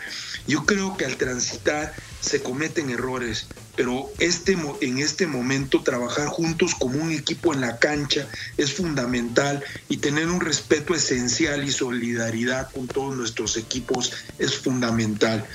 [0.48, 6.76] Yo creo que al transitar se cometen errores, pero este, en este momento trabajar juntos
[6.76, 8.28] como un equipo en la cancha
[8.58, 15.48] es fundamental y tener un respeto esencial y solidaridad con todos nuestros equipos es fundamental.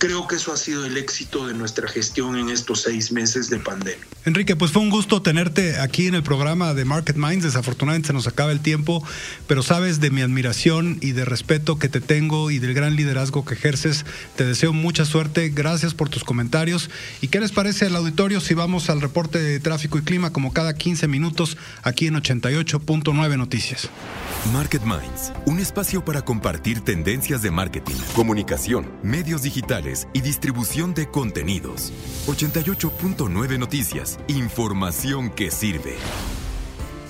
[0.00, 3.58] Creo que eso ha sido el éxito de nuestra gestión en estos seis meses de
[3.58, 4.02] pandemia.
[4.24, 7.44] Enrique, pues fue un gusto tenerte aquí en el programa de Market Minds.
[7.44, 9.04] Desafortunadamente se nos acaba el tiempo,
[9.46, 13.44] pero sabes de mi admiración y de respeto que te tengo y del gran liderazgo
[13.44, 14.06] que ejerces.
[14.36, 15.50] Te deseo mucha suerte.
[15.50, 16.88] Gracias por tus comentarios.
[17.20, 20.54] ¿Y qué les parece al auditorio si vamos al reporte de tráfico y clima como
[20.54, 23.90] cada 15 minutos aquí en 88.9 Noticias?
[24.54, 31.08] Market Minds, un espacio para compartir tendencias de marketing, comunicación, medios digitales y distribución de
[31.08, 31.92] contenidos.
[32.26, 35.96] 88.9 Noticias, información que sirve.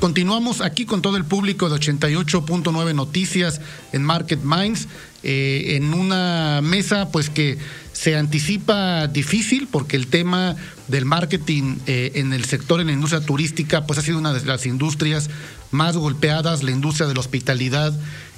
[0.01, 3.61] Continuamos aquí con todo el público de 88.9 Noticias
[3.93, 4.89] en Market Minds,
[5.23, 7.59] eh, en una mesa pues que
[7.93, 10.57] se anticipa difícil porque el tema
[10.89, 14.43] del marketing eh, en el sector, en la industria turística, pues ha sido una de
[14.47, 15.29] las industrias
[15.71, 17.93] más golpeadas, la industria de la hospitalidad,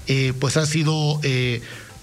[0.09, 1.21] eh, pues ha sido,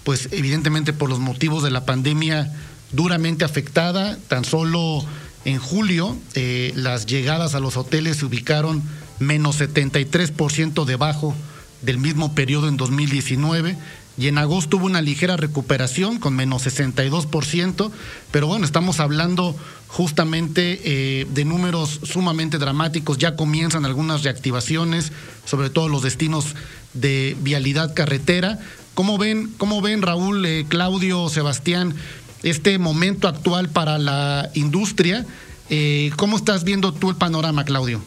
[0.04, 2.52] pues evidentemente por los motivos de la pandemia,
[2.92, 4.18] duramente afectada.
[4.28, 5.04] Tan solo
[5.44, 8.82] en julio eh, las llegadas a los hoteles se ubicaron
[9.18, 11.34] menos 73% debajo
[11.82, 13.76] del mismo periodo en 2019
[14.18, 17.90] y en agosto hubo una ligera recuperación con menos 62%,
[18.30, 19.56] pero bueno, estamos hablando
[19.88, 25.10] justamente eh, de números sumamente dramáticos, ya comienzan algunas reactivaciones,
[25.46, 26.54] sobre todo los destinos
[26.92, 28.58] de vialidad carretera.
[28.94, 31.94] ¿Cómo ven, cómo ven Raúl, eh, Claudio, Sebastián?
[32.42, 35.26] este momento actual para la industria.
[35.68, 38.02] Eh, ¿Cómo estás viendo tú el panorama, Claudio?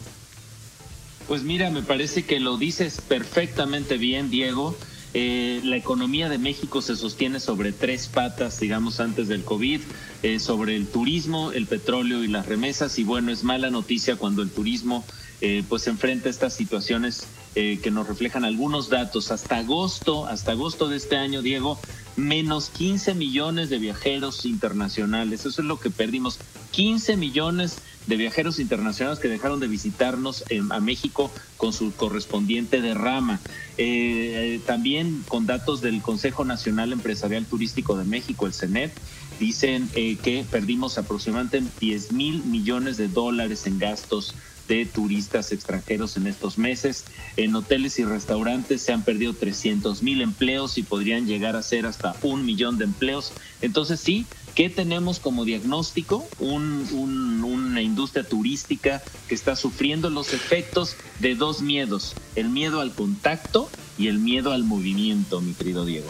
[1.28, 4.76] Pues mira, me parece que lo dices perfectamente bien, Diego.
[5.16, 9.80] Eh, la economía de México se sostiene sobre tres patas, digamos, antes del COVID,
[10.24, 12.98] eh, sobre el turismo, el petróleo y las remesas.
[12.98, 15.04] Y bueno, es mala noticia cuando el turismo
[15.40, 19.30] eh, pues enfrenta estas situaciones que nos reflejan algunos datos.
[19.30, 21.78] Hasta agosto, hasta agosto de este año, Diego,
[22.16, 25.46] menos 15 millones de viajeros internacionales.
[25.46, 26.38] Eso es lo que perdimos.
[26.72, 33.40] 15 millones de viajeros internacionales que dejaron de visitarnos a México con su correspondiente derrama.
[33.78, 38.92] Eh, también con datos del Consejo Nacional Empresarial Turístico de México, el CENET,
[39.40, 44.34] dicen eh, que perdimos aproximadamente 10 mil millones de dólares en gastos
[44.68, 47.04] de turistas extranjeros en estos meses.
[47.36, 51.86] En hoteles y restaurantes se han perdido 300 mil empleos y podrían llegar a ser
[51.86, 53.32] hasta un millón de empleos.
[53.62, 56.26] Entonces sí, ¿qué tenemos como diagnóstico?
[56.40, 63.68] una industria turística que está sufriendo los efectos de dos miedos, el miedo al contacto
[63.98, 66.08] y el miedo al movimiento, mi querido Diego.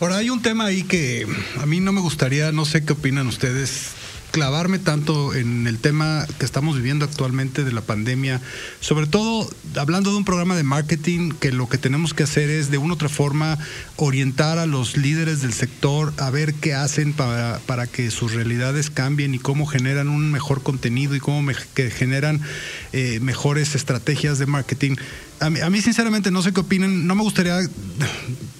[0.00, 1.26] Ahora, hay un tema ahí que
[1.58, 3.92] a mí no me gustaría, no sé qué opinan ustedes,
[4.34, 8.40] clavarme tanto en el tema que estamos viviendo actualmente de la pandemia,
[8.80, 12.68] sobre todo hablando de un programa de marketing que lo que tenemos que hacer es
[12.68, 13.58] de una u otra forma
[13.94, 18.90] orientar a los líderes del sector a ver qué hacen para, para que sus realidades
[18.90, 22.40] cambien y cómo generan un mejor contenido y cómo que generan
[22.92, 24.96] eh, mejores estrategias de marketing.
[25.40, 27.58] A mí, a mí, sinceramente no sé qué opinan, no me gustaría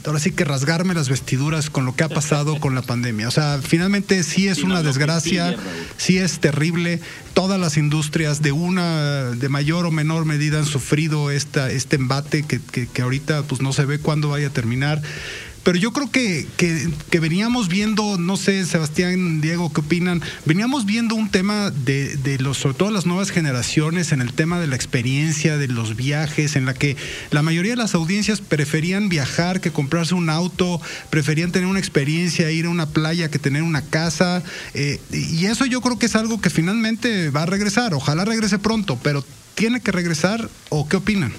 [0.06, 3.28] ahora sí que rasgarme las vestiduras con lo que ha pasado con la pandemia.
[3.28, 5.56] O sea, finalmente sí es una desgracia,
[5.96, 7.00] sí es terrible.
[7.32, 12.42] Todas las industrias de una, de mayor o menor medida han sufrido esta, este embate
[12.42, 15.02] que, que, que ahorita pues no se ve cuándo vaya a terminar
[15.64, 20.22] pero yo creo que, que, veníamos viendo, no sé, Sebastián, Diego, ¿qué opinan?
[20.44, 24.61] Veníamos viendo un tema de, de, los, sobre todo las nuevas generaciones, en el tema
[24.61, 26.96] de la experiencia, de los viajes, en la que
[27.31, 32.50] la mayoría de las audiencias preferían viajar que comprarse un auto, preferían tener una experiencia,
[32.50, 34.42] ir a una playa que tener una casa.
[34.74, 37.94] Eh, y eso yo creo que es algo que finalmente va a regresar.
[37.94, 39.24] Ojalá regrese pronto, pero
[39.55, 41.33] ¿tiene que regresar o qué opinan?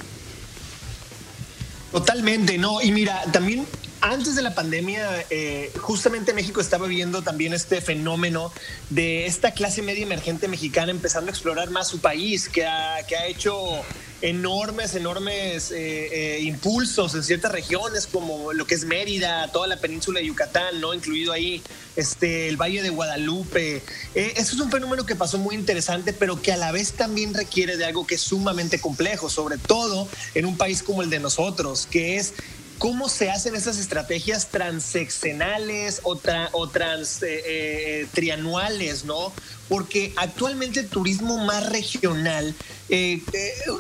[1.95, 2.81] Totalmente, no.
[2.81, 3.65] Y mira, también
[4.01, 8.51] antes de la pandemia, eh, justamente México estaba viendo también este fenómeno
[8.89, 13.15] de esta clase media emergente mexicana empezando a explorar más su país, que ha, que
[13.15, 13.55] ha hecho
[14.21, 19.77] enormes, enormes eh, eh, impulsos en ciertas regiones como lo que es Mérida, toda la
[19.77, 20.93] península de Yucatán, ¿no?
[20.93, 21.61] Incluido ahí
[21.95, 23.83] este, el Valle de Guadalupe.
[24.13, 27.77] eso es un fenómeno que pasó muy interesante, pero que a la vez también requiere
[27.77, 31.87] de algo que es sumamente complejo, sobre todo en un país como el de nosotros,
[31.89, 32.33] que es
[32.77, 36.19] cómo se hacen esas estrategias transeccionales o,
[36.51, 39.31] o trans eh, eh, trianuales, ¿no?
[39.67, 42.53] Porque actualmente el turismo más regional
[42.89, 43.21] eh,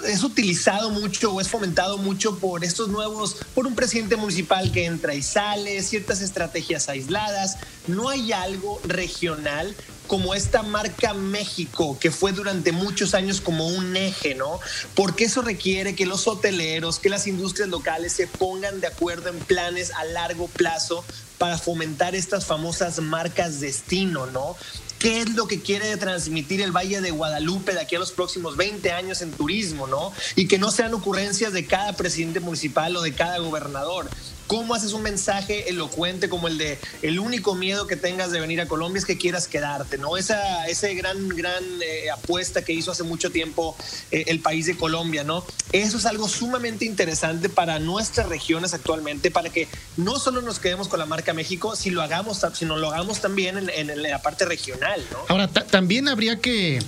[0.07, 4.85] es utilizado mucho o es fomentado mucho por estos nuevos, por un presidente municipal que
[4.85, 7.57] entra y sale, ciertas estrategias aisladas.
[7.87, 9.75] No hay algo regional
[10.07, 14.59] como esta marca México, que fue durante muchos años como un eje, ¿no?
[14.93, 19.39] Porque eso requiere que los hoteleros, que las industrias locales se pongan de acuerdo en
[19.39, 21.03] planes a largo plazo
[21.37, 24.55] para fomentar estas famosas marcas destino, ¿no?
[24.99, 28.57] qué es lo que quiere transmitir el Valle de Guadalupe de aquí a los próximos
[28.57, 30.11] 20 años en turismo, ¿no?
[30.35, 34.09] Y que no sean ocurrencias de cada presidente municipal o de cada gobernador.
[34.47, 38.61] ¿Cómo haces un mensaje elocuente como el de el único miedo que tengas de venir
[38.61, 40.17] a Colombia es que quieras quedarte, ¿no?
[40.17, 43.75] Esa ese gran, gran eh, apuesta que hizo hace mucho tiempo
[44.11, 45.43] eh, el país de Colombia, ¿no?
[45.71, 50.87] Eso es algo sumamente interesante para nuestras regiones actualmente, para que no solo nos quedemos
[50.87, 55.03] con la marca México, si lo hagamos, sino lo hagamos también en, la parte regional.
[55.27, 56.79] Ahora, también habría que,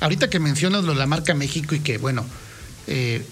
[0.00, 2.24] ahorita que mencionas lo de la marca México y que, bueno,
[2.86, 3.24] eh,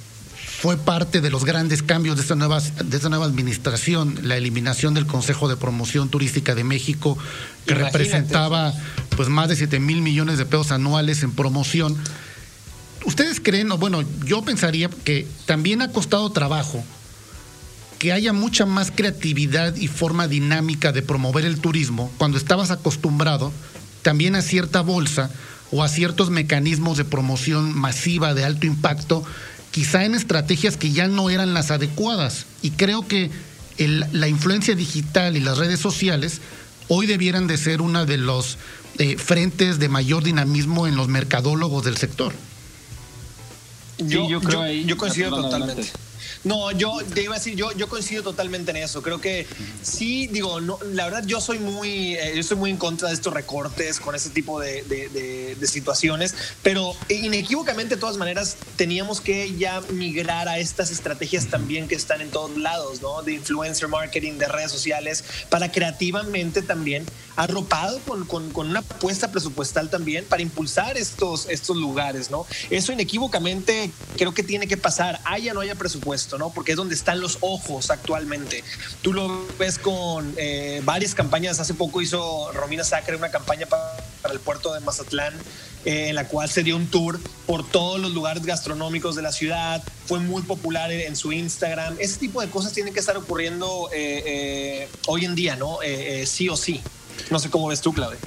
[0.60, 4.92] fue parte de los grandes cambios de esta, nueva, de esta nueva administración, la eliminación
[4.92, 7.16] del Consejo de Promoción Turística de México,
[7.64, 8.74] que representaba
[9.16, 11.96] pues más de 7 mil millones de pesos anuales en promoción.
[13.04, 16.82] ¿Ustedes creen, o bueno, yo pensaría que también ha costado trabajo
[18.00, 23.52] que haya mucha más creatividad y forma dinámica de promover el turismo cuando estabas acostumbrado
[24.02, 25.30] también a cierta bolsa
[25.70, 29.24] o a ciertos mecanismos de promoción masiva de alto impacto
[29.70, 32.46] quizá en estrategias que ya no eran las adecuadas.
[32.62, 33.30] Y creo que
[33.78, 36.40] la influencia digital y las redes sociales
[36.88, 38.58] hoy debieran de ser una de los
[38.98, 42.32] eh, frentes de mayor dinamismo en los mercadólogos del sector.
[43.98, 45.90] Yo, yo, creo yo, coincido totalmente.
[46.48, 49.02] No, yo te iba a decir, yo, yo coincido totalmente en eso.
[49.02, 49.46] Creo que
[49.82, 53.14] sí, digo, no, la verdad yo soy muy, eh, yo estoy muy en contra de
[53.14, 54.78] estos recortes con ese tipo de,
[55.62, 61.94] situaciones, pero inequívocamente de todas maneras teníamos que ya migrar a estas estrategias también que
[61.94, 63.20] están en todos lados, ¿no?
[63.22, 67.04] De influencer marketing, de redes sociales, para creativamente también
[67.36, 72.46] arropado con una apuesta presupuestal también para impulsar estos, estos lugares, ¿no?
[72.68, 76.50] Eso inequívocamente creo que tiene que pasar, haya o no haya presupuesto, ¿no?
[76.50, 78.64] Porque es donde están los ojos actualmente.
[79.02, 81.60] Tú lo ves con eh, varias campañas.
[81.60, 83.98] Hace poco hizo Romina Sacre una campaña para,
[84.32, 85.34] el puerto de Mazatlán,
[85.84, 89.32] eh, en la cual se dio un tour por todos los lugares gastronómicos de la
[89.32, 89.82] ciudad.
[90.06, 91.96] Fue muy popular en, su Instagram.
[91.98, 95.78] Ese tipo de cosas tienen que estar ocurriendo eh, hoy en día, ¿no?
[96.24, 96.80] sí o sí.
[97.30, 98.18] No sé cómo ves tú, Claudia.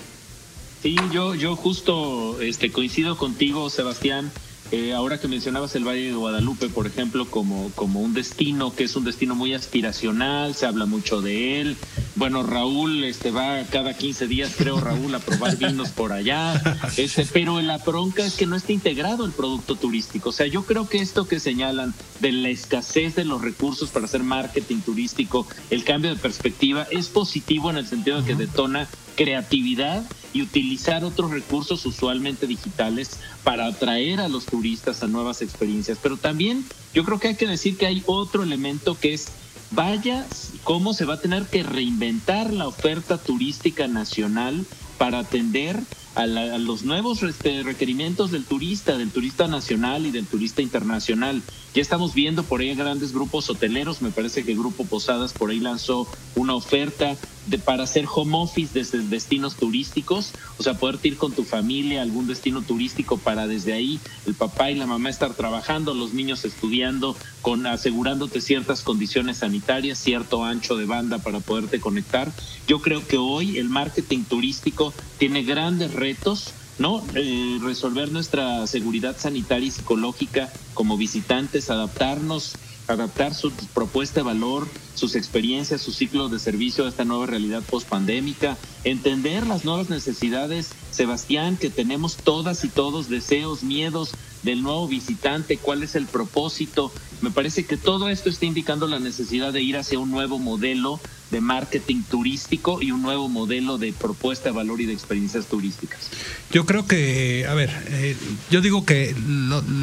[0.82, 4.32] Sí, yo, yo justo este, coincido contigo, Sebastián.
[4.72, 8.86] Eh, ahora que mencionabas el Valle de Guadalupe, por ejemplo, como, como un destino que
[8.86, 11.76] es un destino muy aspiracional, se habla mucho de él.
[12.16, 16.62] Bueno, Raúl este, va cada 15 días, creo, Raúl, a probar vinos por allá.
[16.98, 20.30] Este, pero la bronca es que no está integrado el producto turístico.
[20.30, 24.06] O sea, yo creo que esto que señalan de la escasez de los recursos para
[24.06, 28.88] hacer marketing turístico, el cambio de perspectiva, es positivo en el sentido de que detona
[29.16, 30.04] creatividad
[30.34, 35.98] y utilizar otros recursos usualmente digitales para atraer a los turistas a nuevas experiencias.
[36.02, 39.28] Pero también yo creo que hay que decir que hay otro elemento que es,
[39.72, 40.26] vaya,
[40.64, 44.66] cómo se va a tener que reinventar la oferta turística nacional
[44.98, 45.80] para atender
[46.16, 51.42] a, los nuevos requerimientos del turista, del turista nacional y del turista internacional.
[51.74, 55.52] Ya estamos viendo por ahí grandes grupos hoteleros, me parece que el Grupo Posadas por
[55.52, 56.06] ahí lanzó
[56.36, 57.16] una oferta
[57.48, 62.02] de, para hacer home office desde destinos turísticos, o sea, poder ir con tu familia
[62.02, 66.14] a algún destino turístico para desde ahí el papá y la mamá estar trabajando, los
[66.14, 72.34] niños estudiando, con asegurándote ciertas condiciones sanitarias, cierto ancho de banda para poderte conectar.
[72.68, 77.04] Yo creo que hoy el marketing turístico tiene grandes retos ¿no?
[77.16, 82.56] Eh, resolver nuestra seguridad sanitaria y psicológica como visitantes, adaptarnos,
[82.88, 84.68] adaptar su propuesta de valor,
[85.02, 90.70] sus experiencias, su ciclo de servicio a esta nueva realidad post-pandémica, entender las nuevas necesidades,
[90.92, 94.12] Sebastián, que tenemos todas y todos deseos, miedos
[94.44, 96.92] del nuevo visitante, cuál es el propósito.
[97.22, 101.00] Me parece que todo esto está indicando la necesidad de ir hacia un nuevo modelo
[101.32, 106.12] de marketing turístico y un nuevo modelo de propuesta de valor y de experiencias turísticas.
[106.52, 108.16] Yo creo que, a ver, eh,
[108.52, 109.16] yo digo que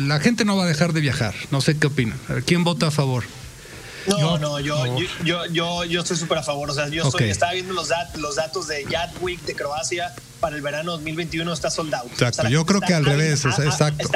[0.07, 1.35] la gente no va a dejar de viajar.
[1.51, 2.21] No sé qué opinan.
[2.47, 3.25] ¿Quién vota a favor?
[4.07, 6.71] No, no, yo, yo, yo, yo, estoy súper a favor.
[6.71, 8.87] O sea, yo estaba viendo los, los datos de
[9.21, 12.09] Week de Croacia para el verano 2021 está soldado.
[12.13, 14.09] Exacto, yo creo que al revés, exacto.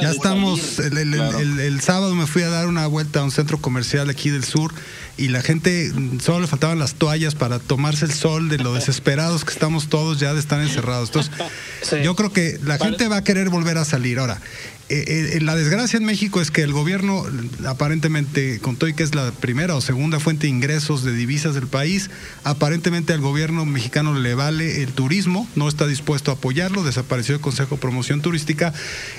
[0.00, 4.30] ya estamos, el, sábado me fui a dar una vuelta a un centro comercial aquí
[4.30, 4.72] del sur
[5.16, 8.74] y la gente mm, solo le faltaban las toallas para tomarse el sol de lo
[8.74, 11.08] desesperados que estamos todos ya de estar encerrados.
[11.08, 11.32] Entonces,
[12.04, 14.18] yo creo que la gente va a querer volver a salir.
[14.18, 14.40] Ahora,
[14.88, 17.24] eh, eh, la desgracia en México es que el gobierno,
[17.66, 21.66] aparentemente, contó y que es la primera o segunda fuente de ingresos de divisas del
[21.66, 22.08] país,
[22.44, 27.40] aparentemente al gobierno mexicano le vale el turismo, no está dispuesto a apoyarlo, desapareció el
[27.40, 28.72] Consejo de Promoción Turística.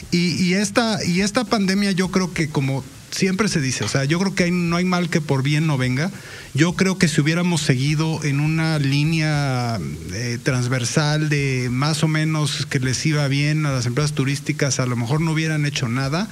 [0.09, 4.05] Y, y, esta, y esta pandemia yo creo que como siempre se dice, o sea,
[4.05, 6.11] yo creo que no hay mal que por bien no venga.
[6.53, 9.79] Yo creo que si hubiéramos seguido en una línea
[10.13, 14.85] eh, transversal de más o menos que les iba bien a las empresas turísticas, a
[14.85, 16.29] lo mejor no hubieran hecho nada.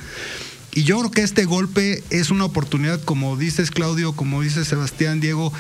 [0.74, 5.22] Y yo creo que este golpe es una oportunidad, como dices Claudio, como dice Sebastián,
[5.22, 5.54] Diego,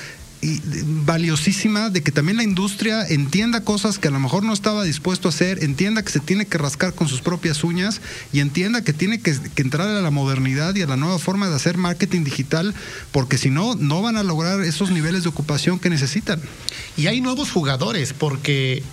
[0.45, 0.61] y
[1.05, 5.27] valiosísima de que también la industria entienda cosas que a lo mejor no estaba dispuesto
[5.27, 7.99] a hacer, entienda que se tiene que rascar con sus propias uñas
[8.31, 11.55] y entienda que tiene que, entrar a la modernidad y a la nueva forma de
[11.55, 12.75] hacer marketing digital,
[13.11, 16.39] porque si no, no van a lograr esos niveles de ocupación que necesitan.
[16.95, 18.83] Y hay nuevos jugadores, porque,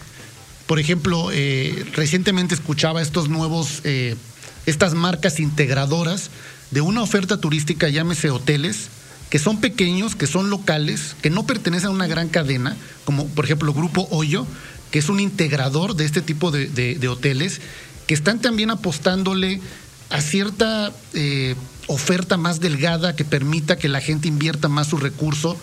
[0.66, 4.16] por ejemplo, eh, recientemente escuchaba estos nuevos, eh,
[4.64, 6.30] estas marcas integradoras
[6.70, 8.88] de una oferta turística, llámese hoteles,
[9.32, 12.76] que son pequeños, que son locales, que no pertenecen a una gran cadena,
[13.06, 14.46] como por ejemplo Grupo Hoyo,
[14.90, 17.62] que es un integrador de este tipo de, hoteles,
[18.06, 19.62] que están también apostándole
[20.10, 21.54] a cierta eh,
[21.86, 25.56] oferta más delgada que permita que la gente invierta más su recurso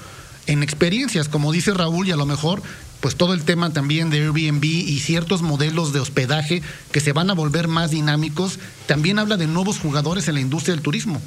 [0.47, 2.63] en experiencias, como dice Raúl, y a lo mejor
[3.01, 7.29] pues todo el tema también de Airbnb y ciertos modelos de hospedaje que se van
[7.29, 8.57] a volver más dinámicos,
[8.87, 11.21] también habla de nuevos jugadores en la industria del turismo.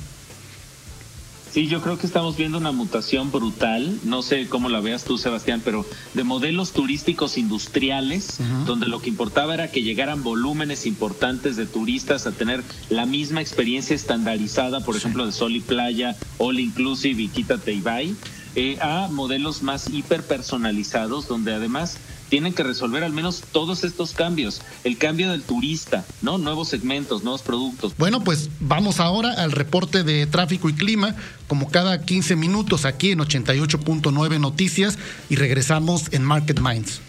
[1.53, 5.18] Sí, yo creo que estamos viendo una mutación brutal, no sé cómo la veas tú,
[5.18, 5.84] Sebastián, pero
[6.14, 12.26] de modelos turísticos industriales, donde lo que importaba era que llegaran volúmenes importantes de turistas
[12.26, 17.28] a tener la misma experiencia estandarizada, por ejemplo, de sol y playa, all inclusive y
[17.28, 18.14] quítate y bye,
[18.55, 21.98] eh, a modelos más hiperpersonalizados, donde además
[22.32, 24.62] tienen que resolver al menos todos estos cambios.
[24.84, 26.38] El cambio del turista, ¿no?
[26.38, 27.94] Nuevos segmentos, nuevos productos.
[27.98, 31.14] Bueno, pues vamos ahora al reporte de tráfico y clima,
[31.46, 37.02] como cada 15 minutos aquí en 88.9 Noticias y regresamos en Market Minds.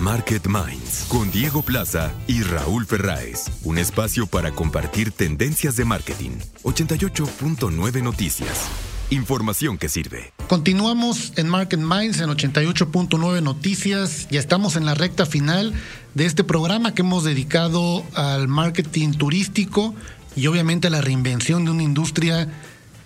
[0.00, 3.46] Market Minds con Diego Plaza y Raúl Ferráez.
[3.64, 6.32] Un espacio para compartir tendencias de marketing.
[6.64, 8.68] 88.9 Noticias.
[9.10, 10.32] Información que sirve.
[10.48, 14.28] Continuamos en Market Minds en 88.9 Noticias.
[14.30, 15.72] Ya estamos en la recta final
[16.14, 19.94] de este programa que hemos dedicado al marketing turístico
[20.36, 22.48] y obviamente a la reinvención de una industria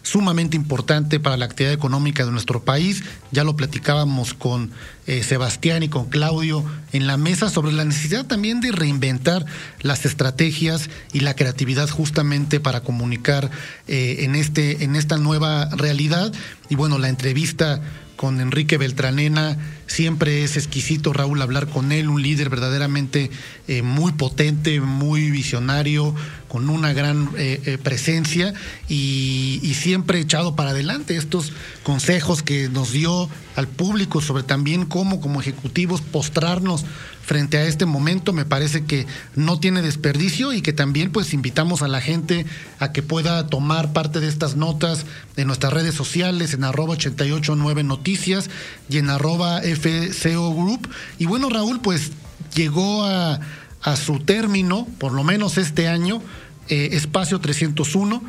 [0.02, 3.02] sumamente importante para la actividad económica de nuestro país.
[3.30, 4.70] Ya lo platicábamos con
[5.06, 9.46] eh, Sebastián y con Claudio en la mesa sobre la necesidad también de reinventar
[9.80, 13.50] las estrategias y la creatividad justamente para comunicar
[13.88, 16.32] eh, en, este, en esta nueva realidad.
[16.68, 17.80] Y bueno, la entrevista
[18.22, 19.58] con Enrique Beltranena.
[19.92, 23.30] Siempre es exquisito, Raúl, hablar con él, un líder verdaderamente
[23.68, 26.14] eh, muy potente, muy visionario,
[26.52, 28.54] con una gran eh, eh, presencia
[28.86, 31.16] y, siempre echado para adelante.
[31.16, 36.84] Estos consejos que nos dio al público sobre también cómo como ejecutivos postrarnos
[37.22, 41.80] frente a este momento me parece que no tiene desperdicio y que también pues invitamos
[41.82, 42.44] a la gente
[42.78, 47.84] a que pueda tomar parte de estas notas en nuestras redes sociales en arroba 889
[47.84, 48.50] noticias
[48.88, 50.88] y en arroba FCO Group.
[51.18, 52.12] Y bueno Raúl pues
[52.54, 53.40] llegó a,
[53.82, 56.22] a su término, por lo menos este año,
[56.68, 58.22] eh, Espacio 301,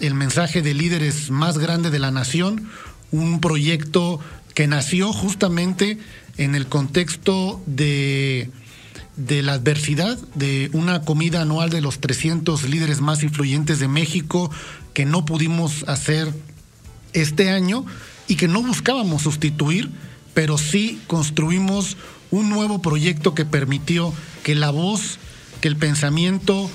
[0.00, 2.68] el mensaje de líderes más grande de la nación,
[3.10, 4.20] un proyecto
[4.54, 5.98] que nació justamente
[6.36, 8.50] en el contexto de,
[9.16, 14.50] de la adversidad, de una comida anual de los 300 líderes más influyentes de México
[14.94, 16.32] que no pudimos hacer
[17.12, 17.84] este año
[18.28, 19.90] y que no buscábamos sustituir,
[20.34, 21.96] pero sí construimos
[22.30, 24.12] un nuevo proyecto que permitió
[24.42, 25.18] que la voz,
[25.60, 26.70] que el pensamiento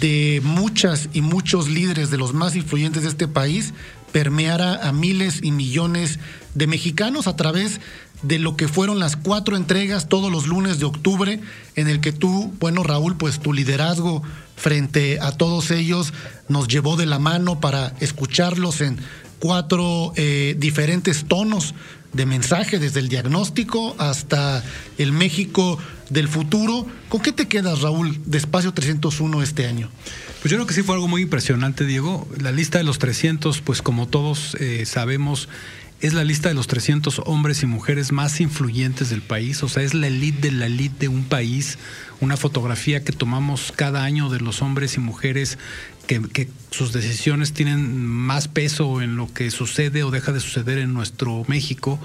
[0.00, 3.74] de muchas y muchos líderes de los más influyentes de este país
[4.12, 6.18] permeara a miles y millones
[6.54, 7.80] de mexicanos a través
[8.22, 11.40] de lo que fueron las cuatro entregas todos los lunes de octubre,
[11.74, 14.22] en el que tú, bueno Raúl, pues tu liderazgo
[14.54, 16.12] frente a todos ellos
[16.48, 18.98] nos llevó de la mano para escucharlos en
[19.42, 21.74] cuatro eh, diferentes tonos
[22.12, 24.62] de mensaje, desde el diagnóstico hasta
[24.98, 25.80] el México
[26.10, 26.86] del futuro.
[27.08, 29.90] ¿Con qué te quedas, Raúl, de Espacio 301 este año?
[30.42, 32.28] Pues yo creo que sí fue algo muy impresionante, Diego.
[32.40, 35.48] La lista de los 300, pues como todos eh, sabemos,
[36.00, 39.84] es la lista de los 300 hombres y mujeres más influyentes del país, o sea,
[39.84, 41.78] es la elite de la elite de un país,
[42.20, 45.58] una fotografía que tomamos cada año de los hombres y mujeres
[46.20, 50.94] que, sus decisiones tienen más peso en lo que sucede o deja de suceder en
[50.94, 52.00] nuestro México.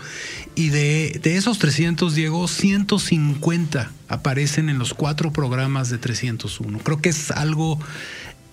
[0.55, 6.79] Y de, de esos 300, Diego, 150 aparecen en los cuatro programas de 301.
[6.79, 7.79] Creo que es algo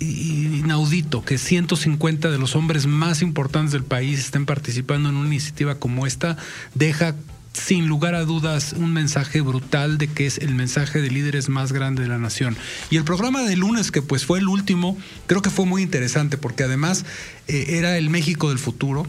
[0.01, 5.77] inaudito que 150 de los hombres más importantes del país estén participando en una iniciativa
[5.77, 6.37] como esta,
[6.75, 7.15] deja
[7.55, 11.73] sin lugar a dudas un mensaje brutal de que es el mensaje de líderes más
[11.73, 12.57] grande de la nación.
[12.91, 16.37] Y el programa de lunes, que pues fue el último, creo que fue muy interesante
[16.37, 17.05] porque además
[17.49, 19.07] eh, era el México del futuro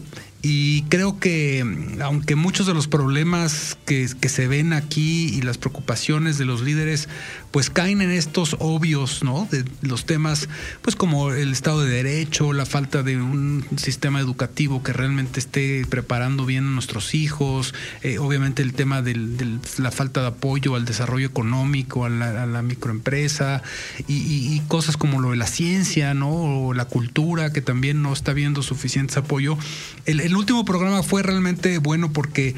[0.48, 1.64] y creo que
[2.00, 7.08] aunque muchos de los problemas que, se ven aquí y las preocupaciones de los líderes
[7.56, 9.48] pues caen en estos obvios, ¿no?
[9.50, 10.46] De los temas
[10.82, 15.86] pues como el Estado de Derecho, la falta de un sistema educativo que realmente esté
[15.88, 20.84] preparando bien a nuestros hijos, eh, obviamente el tema de la falta de apoyo al
[20.84, 23.62] desarrollo económico, a la, microempresa
[24.06, 26.28] y, cosas como lo de la ciencia, ¿no?
[26.28, 29.56] O la cultura que también no está viendo suficiente apoyo.
[30.04, 32.54] El último programa fue realmente bueno porque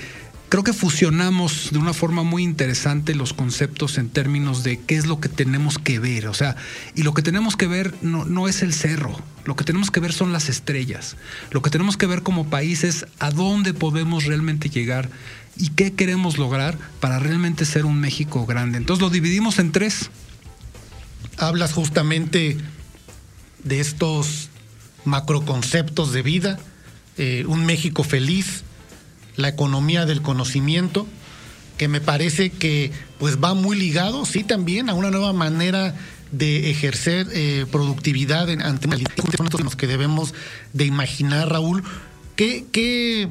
[0.49, 5.07] creo que fusionamos de una forma muy interesante los conceptos en términos de qué es
[5.07, 6.29] lo que tenemos que ver.
[6.29, 6.57] O sea,
[6.95, 10.01] y lo que tenemos que ver no, no, es el cerro, lo que tenemos que
[10.01, 11.17] ver son las estrellas.
[11.51, 15.11] Lo que tenemos que ver como país es a dónde podemos realmente llegar
[15.57, 18.79] y qué queremos lograr para realmente ser un México grande.
[18.79, 20.11] Entonces lo dividimos en tres.
[21.37, 22.57] Hablas justamente
[23.65, 24.51] de estos
[25.05, 26.59] macroconceptos de vida
[27.19, 28.63] eh, un México feliz,
[29.39, 31.07] la economía del conocimiento,
[31.79, 35.95] que me parece que pues va muy ligado, sí, también a una nueva manera
[36.33, 38.89] de ejercer eh, productividad en, ante
[39.63, 40.35] los que debemos
[40.73, 41.85] de imaginar, Raúl,
[42.35, 43.29] ¿qué, qué,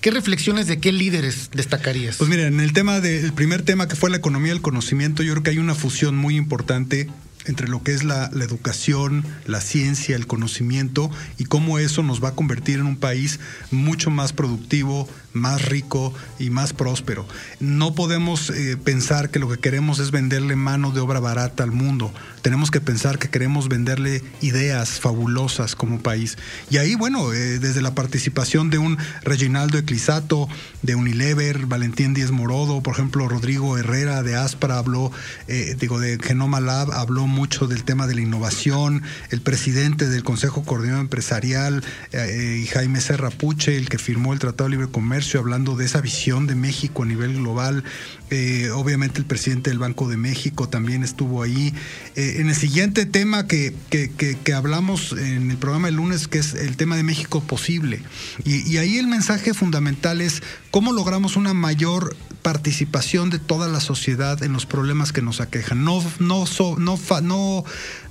[0.00, 2.16] qué reflexiones de qué líderes destacarías?
[2.16, 5.34] Pues miren, en el tema del primer tema que fue la economía del conocimiento, yo
[5.34, 7.06] creo que hay una fusión muy importante
[7.46, 12.30] entre lo que es la, educación, la ciencia, el conocimiento y cómo eso nos va
[12.30, 13.40] a convertir en un país
[13.70, 17.26] mucho más productivo, más rico y más próspero.
[17.60, 21.72] No podemos eh, pensar que lo que queremos es venderle mano de obra barata al
[21.72, 22.12] mundo.
[22.42, 26.38] Tenemos que pensar que queremos venderle ideas fabulosas como país.
[26.70, 30.48] Y ahí, bueno, eh, desde la participación de un Reginaldo Eclisato,
[30.82, 35.12] de Unilever, Valentín Díez Morodo, por ejemplo, Rodrigo Herrera de Aspra habló,
[35.48, 40.24] eh, digo, de Genoma Lab, habló mucho del tema de la innovación, el presidente del
[40.24, 45.40] Consejo Coordinador Empresarial y Jaime Serra Puche, el que firmó el Tratado de Libre Comercio,
[45.40, 47.84] hablando de esa visión de México a nivel global.
[48.30, 51.74] Eh, obviamente el presidente del Banco de México también estuvo ahí.
[52.14, 56.38] Eh, en el siguiente tema que, que, que, hablamos en el programa del lunes, que
[56.38, 58.02] es el tema de México posible.
[58.44, 63.80] Y, y ahí el mensaje fundamental es cómo logramos una mayor participación de toda la
[63.80, 65.84] sociedad en los problemas que nos aquejan.
[65.84, 66.44] No, no,
[66.78, 67.64] no, no,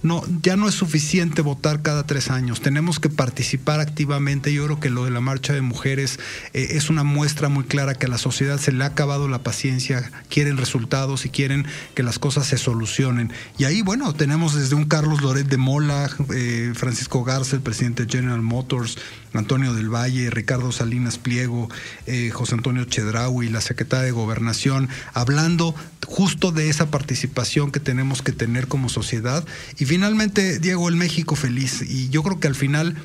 [0.04, 2.62] no, ya no es suficiente votar cada tres años.
[2.62, 4.54] Tenemos que participar activamente.
[4.54, 6.20] Yo creo que lo de la marcha de mujeres
[6.54, 9.44] eh, es una muestra muy clara que a la sociedad se le ha acabado la
[9.44, 11.66] paciencia, quieren resultados y quieren
[11.96, 13.32] que las cosas se solucionen.
[13.58, 18.06] Y ahí, bueno, tenemos desde un Carlos Loret de Mola, eh, Francisco Garza, el presidente
[18.06, 18.98] de General Motors,
[19.34, 21.70] Antonio del Valle, Ricardo Salinas Pliego,
[22.06, 28.22] eh, José Antonio Chedraui, la secretaria de Gobernación, hablando justo de esa participación que tenemos
[28.22, 29.46] que tener como sociedad.
[29.78, 31.82] Y finalmente, Diego, el México feliz.
[31.82, 32.96] Y yo creo que al final,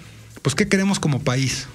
[0.43, 1.67] pues, ¿qué queremos como país?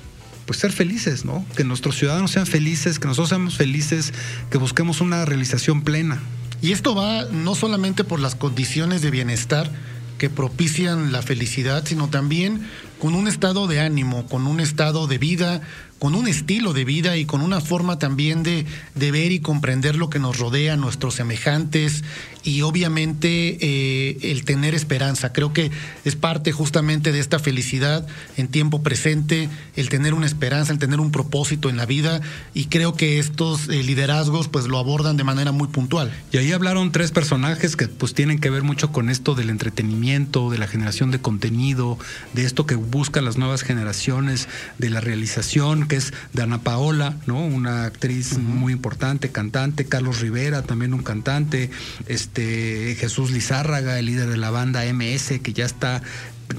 [0.45, 1.45] pues ser felices, ¿no?
[1.55, 4.13] Que nuestros ciudadanos sean felices, que nosotros seamos felices,
[4.49, 6.19] que busquemos una realización plena.
[6.61, 9.71] Y esto va no solamente por las condiciones de bienestar
[10.17, 12.67] que propician la felicidad, sino también
[12.99, 15.61] con un estado de ánimo, con un estado de vida,
[15.97, 19.95] con un estilo de vida y con una forma también de, de ver y comprender
[19.95, 22.03] lo que nos rodea, nuestros semejantes
[22.43, 25.33] y obviamente eh, el tener esperanza.
[25.33, 25.71] Creo que
[26.05, 30.99] es parte justamente de esta felicidad en tiempo presente, el tener una esperanza, el tener
[30.99, 32.21] un propósito en la vida
[32.53, 36.11] y creo que estos eh, liderazgos pues lo abordan de manera muy puntual.
[36.31, 40.49] Y ahí hablaron tres personajes que pues tienen que ver mucho con esto del entretenimiento,
[40.49, 41.97] de la generación de contenido,
[42.33, 47.43] de esto que buscan las nuevas generaciones, de la realización que es Dana Paola, ¿no?
[47.43, 51.69] Una actriz muy importante, cantante, Carlos Rivera, también un cantante,
[52.07, 56.01] este Jesús Lizárraga, el líder de la banda MS, que ya está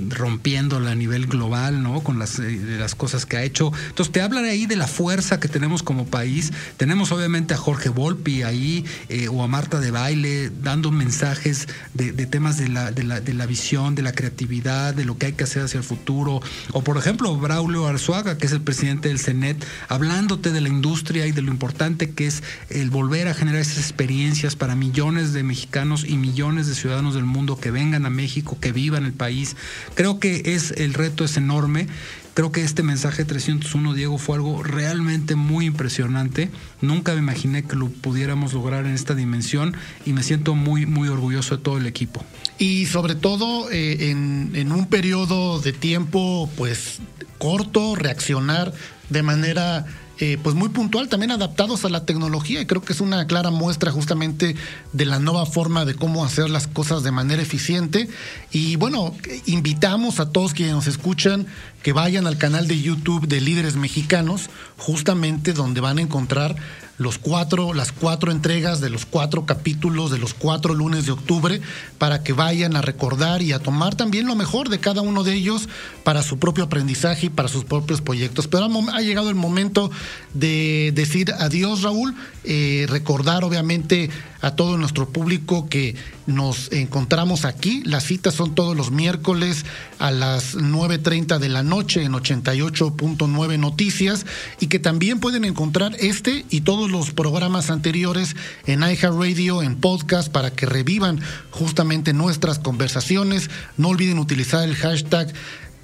[0.09, 2.01] rompiéndola a nivel global, ¿no?
[2.01, 3.72] Con las, eh, las cosas que ha hecho.
[3.88, 6.53] Entonces te hablan ahí de la fuerza que tenemos como país.
[6.76, 12.12] Tenemos obviamente a Jorge Volpi ahí eh, o a Marta de Baile dando mensajes de,
[12.26, 15.32] temas de la, de, la, de la visión, de la creatividad, de lo que hay
[15.32, 16.41] que hacer hacia el futuro.
[16.72, 21.26] O por ejemplo, Braulio Arzuaga, que es el presidente del CENET, hablándote de la industria
[21.26, 25.43] y de lo importante que es el volver a generar esas experiencias para millones de
[25.43, 29.57] mexicanos y millones de ciudadanos del mundo que vengan a México, que vivan el país.
[29.95, 31.87] Creo que es el reto es enorme.
[32.35, 36.49] Creo que este mensaje 301, Diego, fue algo realmente muy impresionante.
[36.81, 39.76] Nunca me imaginé que lo pudiéramos lograr en esta dimensión
[40.07, 42.24] y me siento muy, muy orgulloso de todo el equipo.
[42.59, 47.01] Y sobre todo eh, en, en un periodo de tiempo, pues
[47.39, 48.72] corto, reaccionar
[49.09, 49.87] de manera
[50.23, 53.51] eh, pues muy puntual, también adaptados a la tecnología y creo que es una clara
[53.51, 54.55] muestra justamente
[54.93, 58.07] de la nueva forma de cómo hacer las cosas de manera eficiente.
[58.53, 59.14] Y bueno,
[59.47, 61.47] invitamos a todos quienes nos escuchan
[61.83, 66.55] que vayan al canal de YouTube de Líderes Mexicanos, justamente donde van a encontrar
[67.01, 71.62] los cuatro, las cuatro entregas de los cuatro capítulos de los cuatro lunes de octubre
[71.96, 75.32] para que vayan a recordar y a tomar también lo mejor de cada uno de
[75.32, 75.66] ellos
[76.05, 78.48] para su propio aprendizaje y para sus propios proyectos.
[78.48, 79.90] Pero ha llegado el momento
[80.34, 84.11] de decir adiós, Raúl, eh, recordar obviamente
[84.41, 85.95] a todo nuestro público que
[86.26, 87.82] nos encontramos aquí.
[87.84, 89.64] Las citas son todos los miércoles
[89.99, 94.26] a las 9.30 de la noche en 88.9 Noticias
[94.61, 98.36] y que también pueden encontrar este y todos los programas anteriores
[98.66, 101.20] en iHeartRadio, en podcast, para que revivan
[101.51, 103.51] justamente nuestras conversaciones.
[103.76, 105.32] No olviden utilizar el hashtag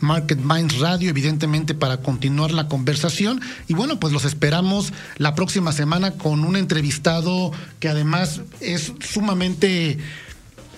[0.00, 3.40] Market Minds Radio, evidentemente, para continuar la conversación.
[3.68, 9.98] Y bueno, pues los esperamos la próxima semana con un entrevistado que además es sumamente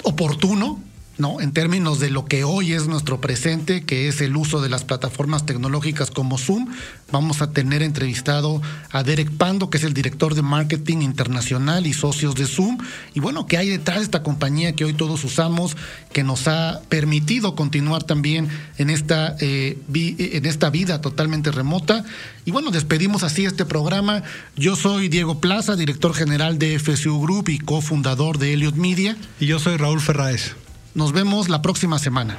[0.03, 0.83] oportuno,
[1.19, 1.41] ¿no?
[1.41, 4.85] En términos de lo que hoy es nuestro presente, que es el uso de las
[4.85, 6.69] plataformas tecnológicas como Zoom,
[7.11, 11.93] vamos a tener entrevistado a Derek Pando, que es el director de marketing internacional y
[11.93, 12.79] socios de Zoom.
[13.15, 15.77] Y bueno, que hay detrás de esta compañía que hoy todos usamos,
[16.13, 18.49] que nos ha permitido continuar también
[18.79, 22.05] en esta, eh, en esta vida totalmente remota.
[22.45, 24.23] Y bueno, despedimos así este programa.
[24.57, 29.17] Yo soy Diego Plaza, director general de FSU Group y cofundador de Elliot Media.
[29.41, 30.55] Y yo soy Raúl Ferraes.
[30.95, 32.37] Nos vemos la próxima semana.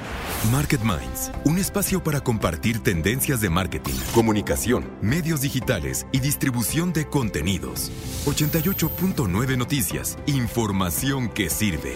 [0.50, 7.06] Market Minds, un espacio para compartir tendencias de marketing, comunicación, medios digitales y distribución de
[7.06, 7.90] contenidos.
[8.26, 11.94] 88.9 Noticias, información que sirve.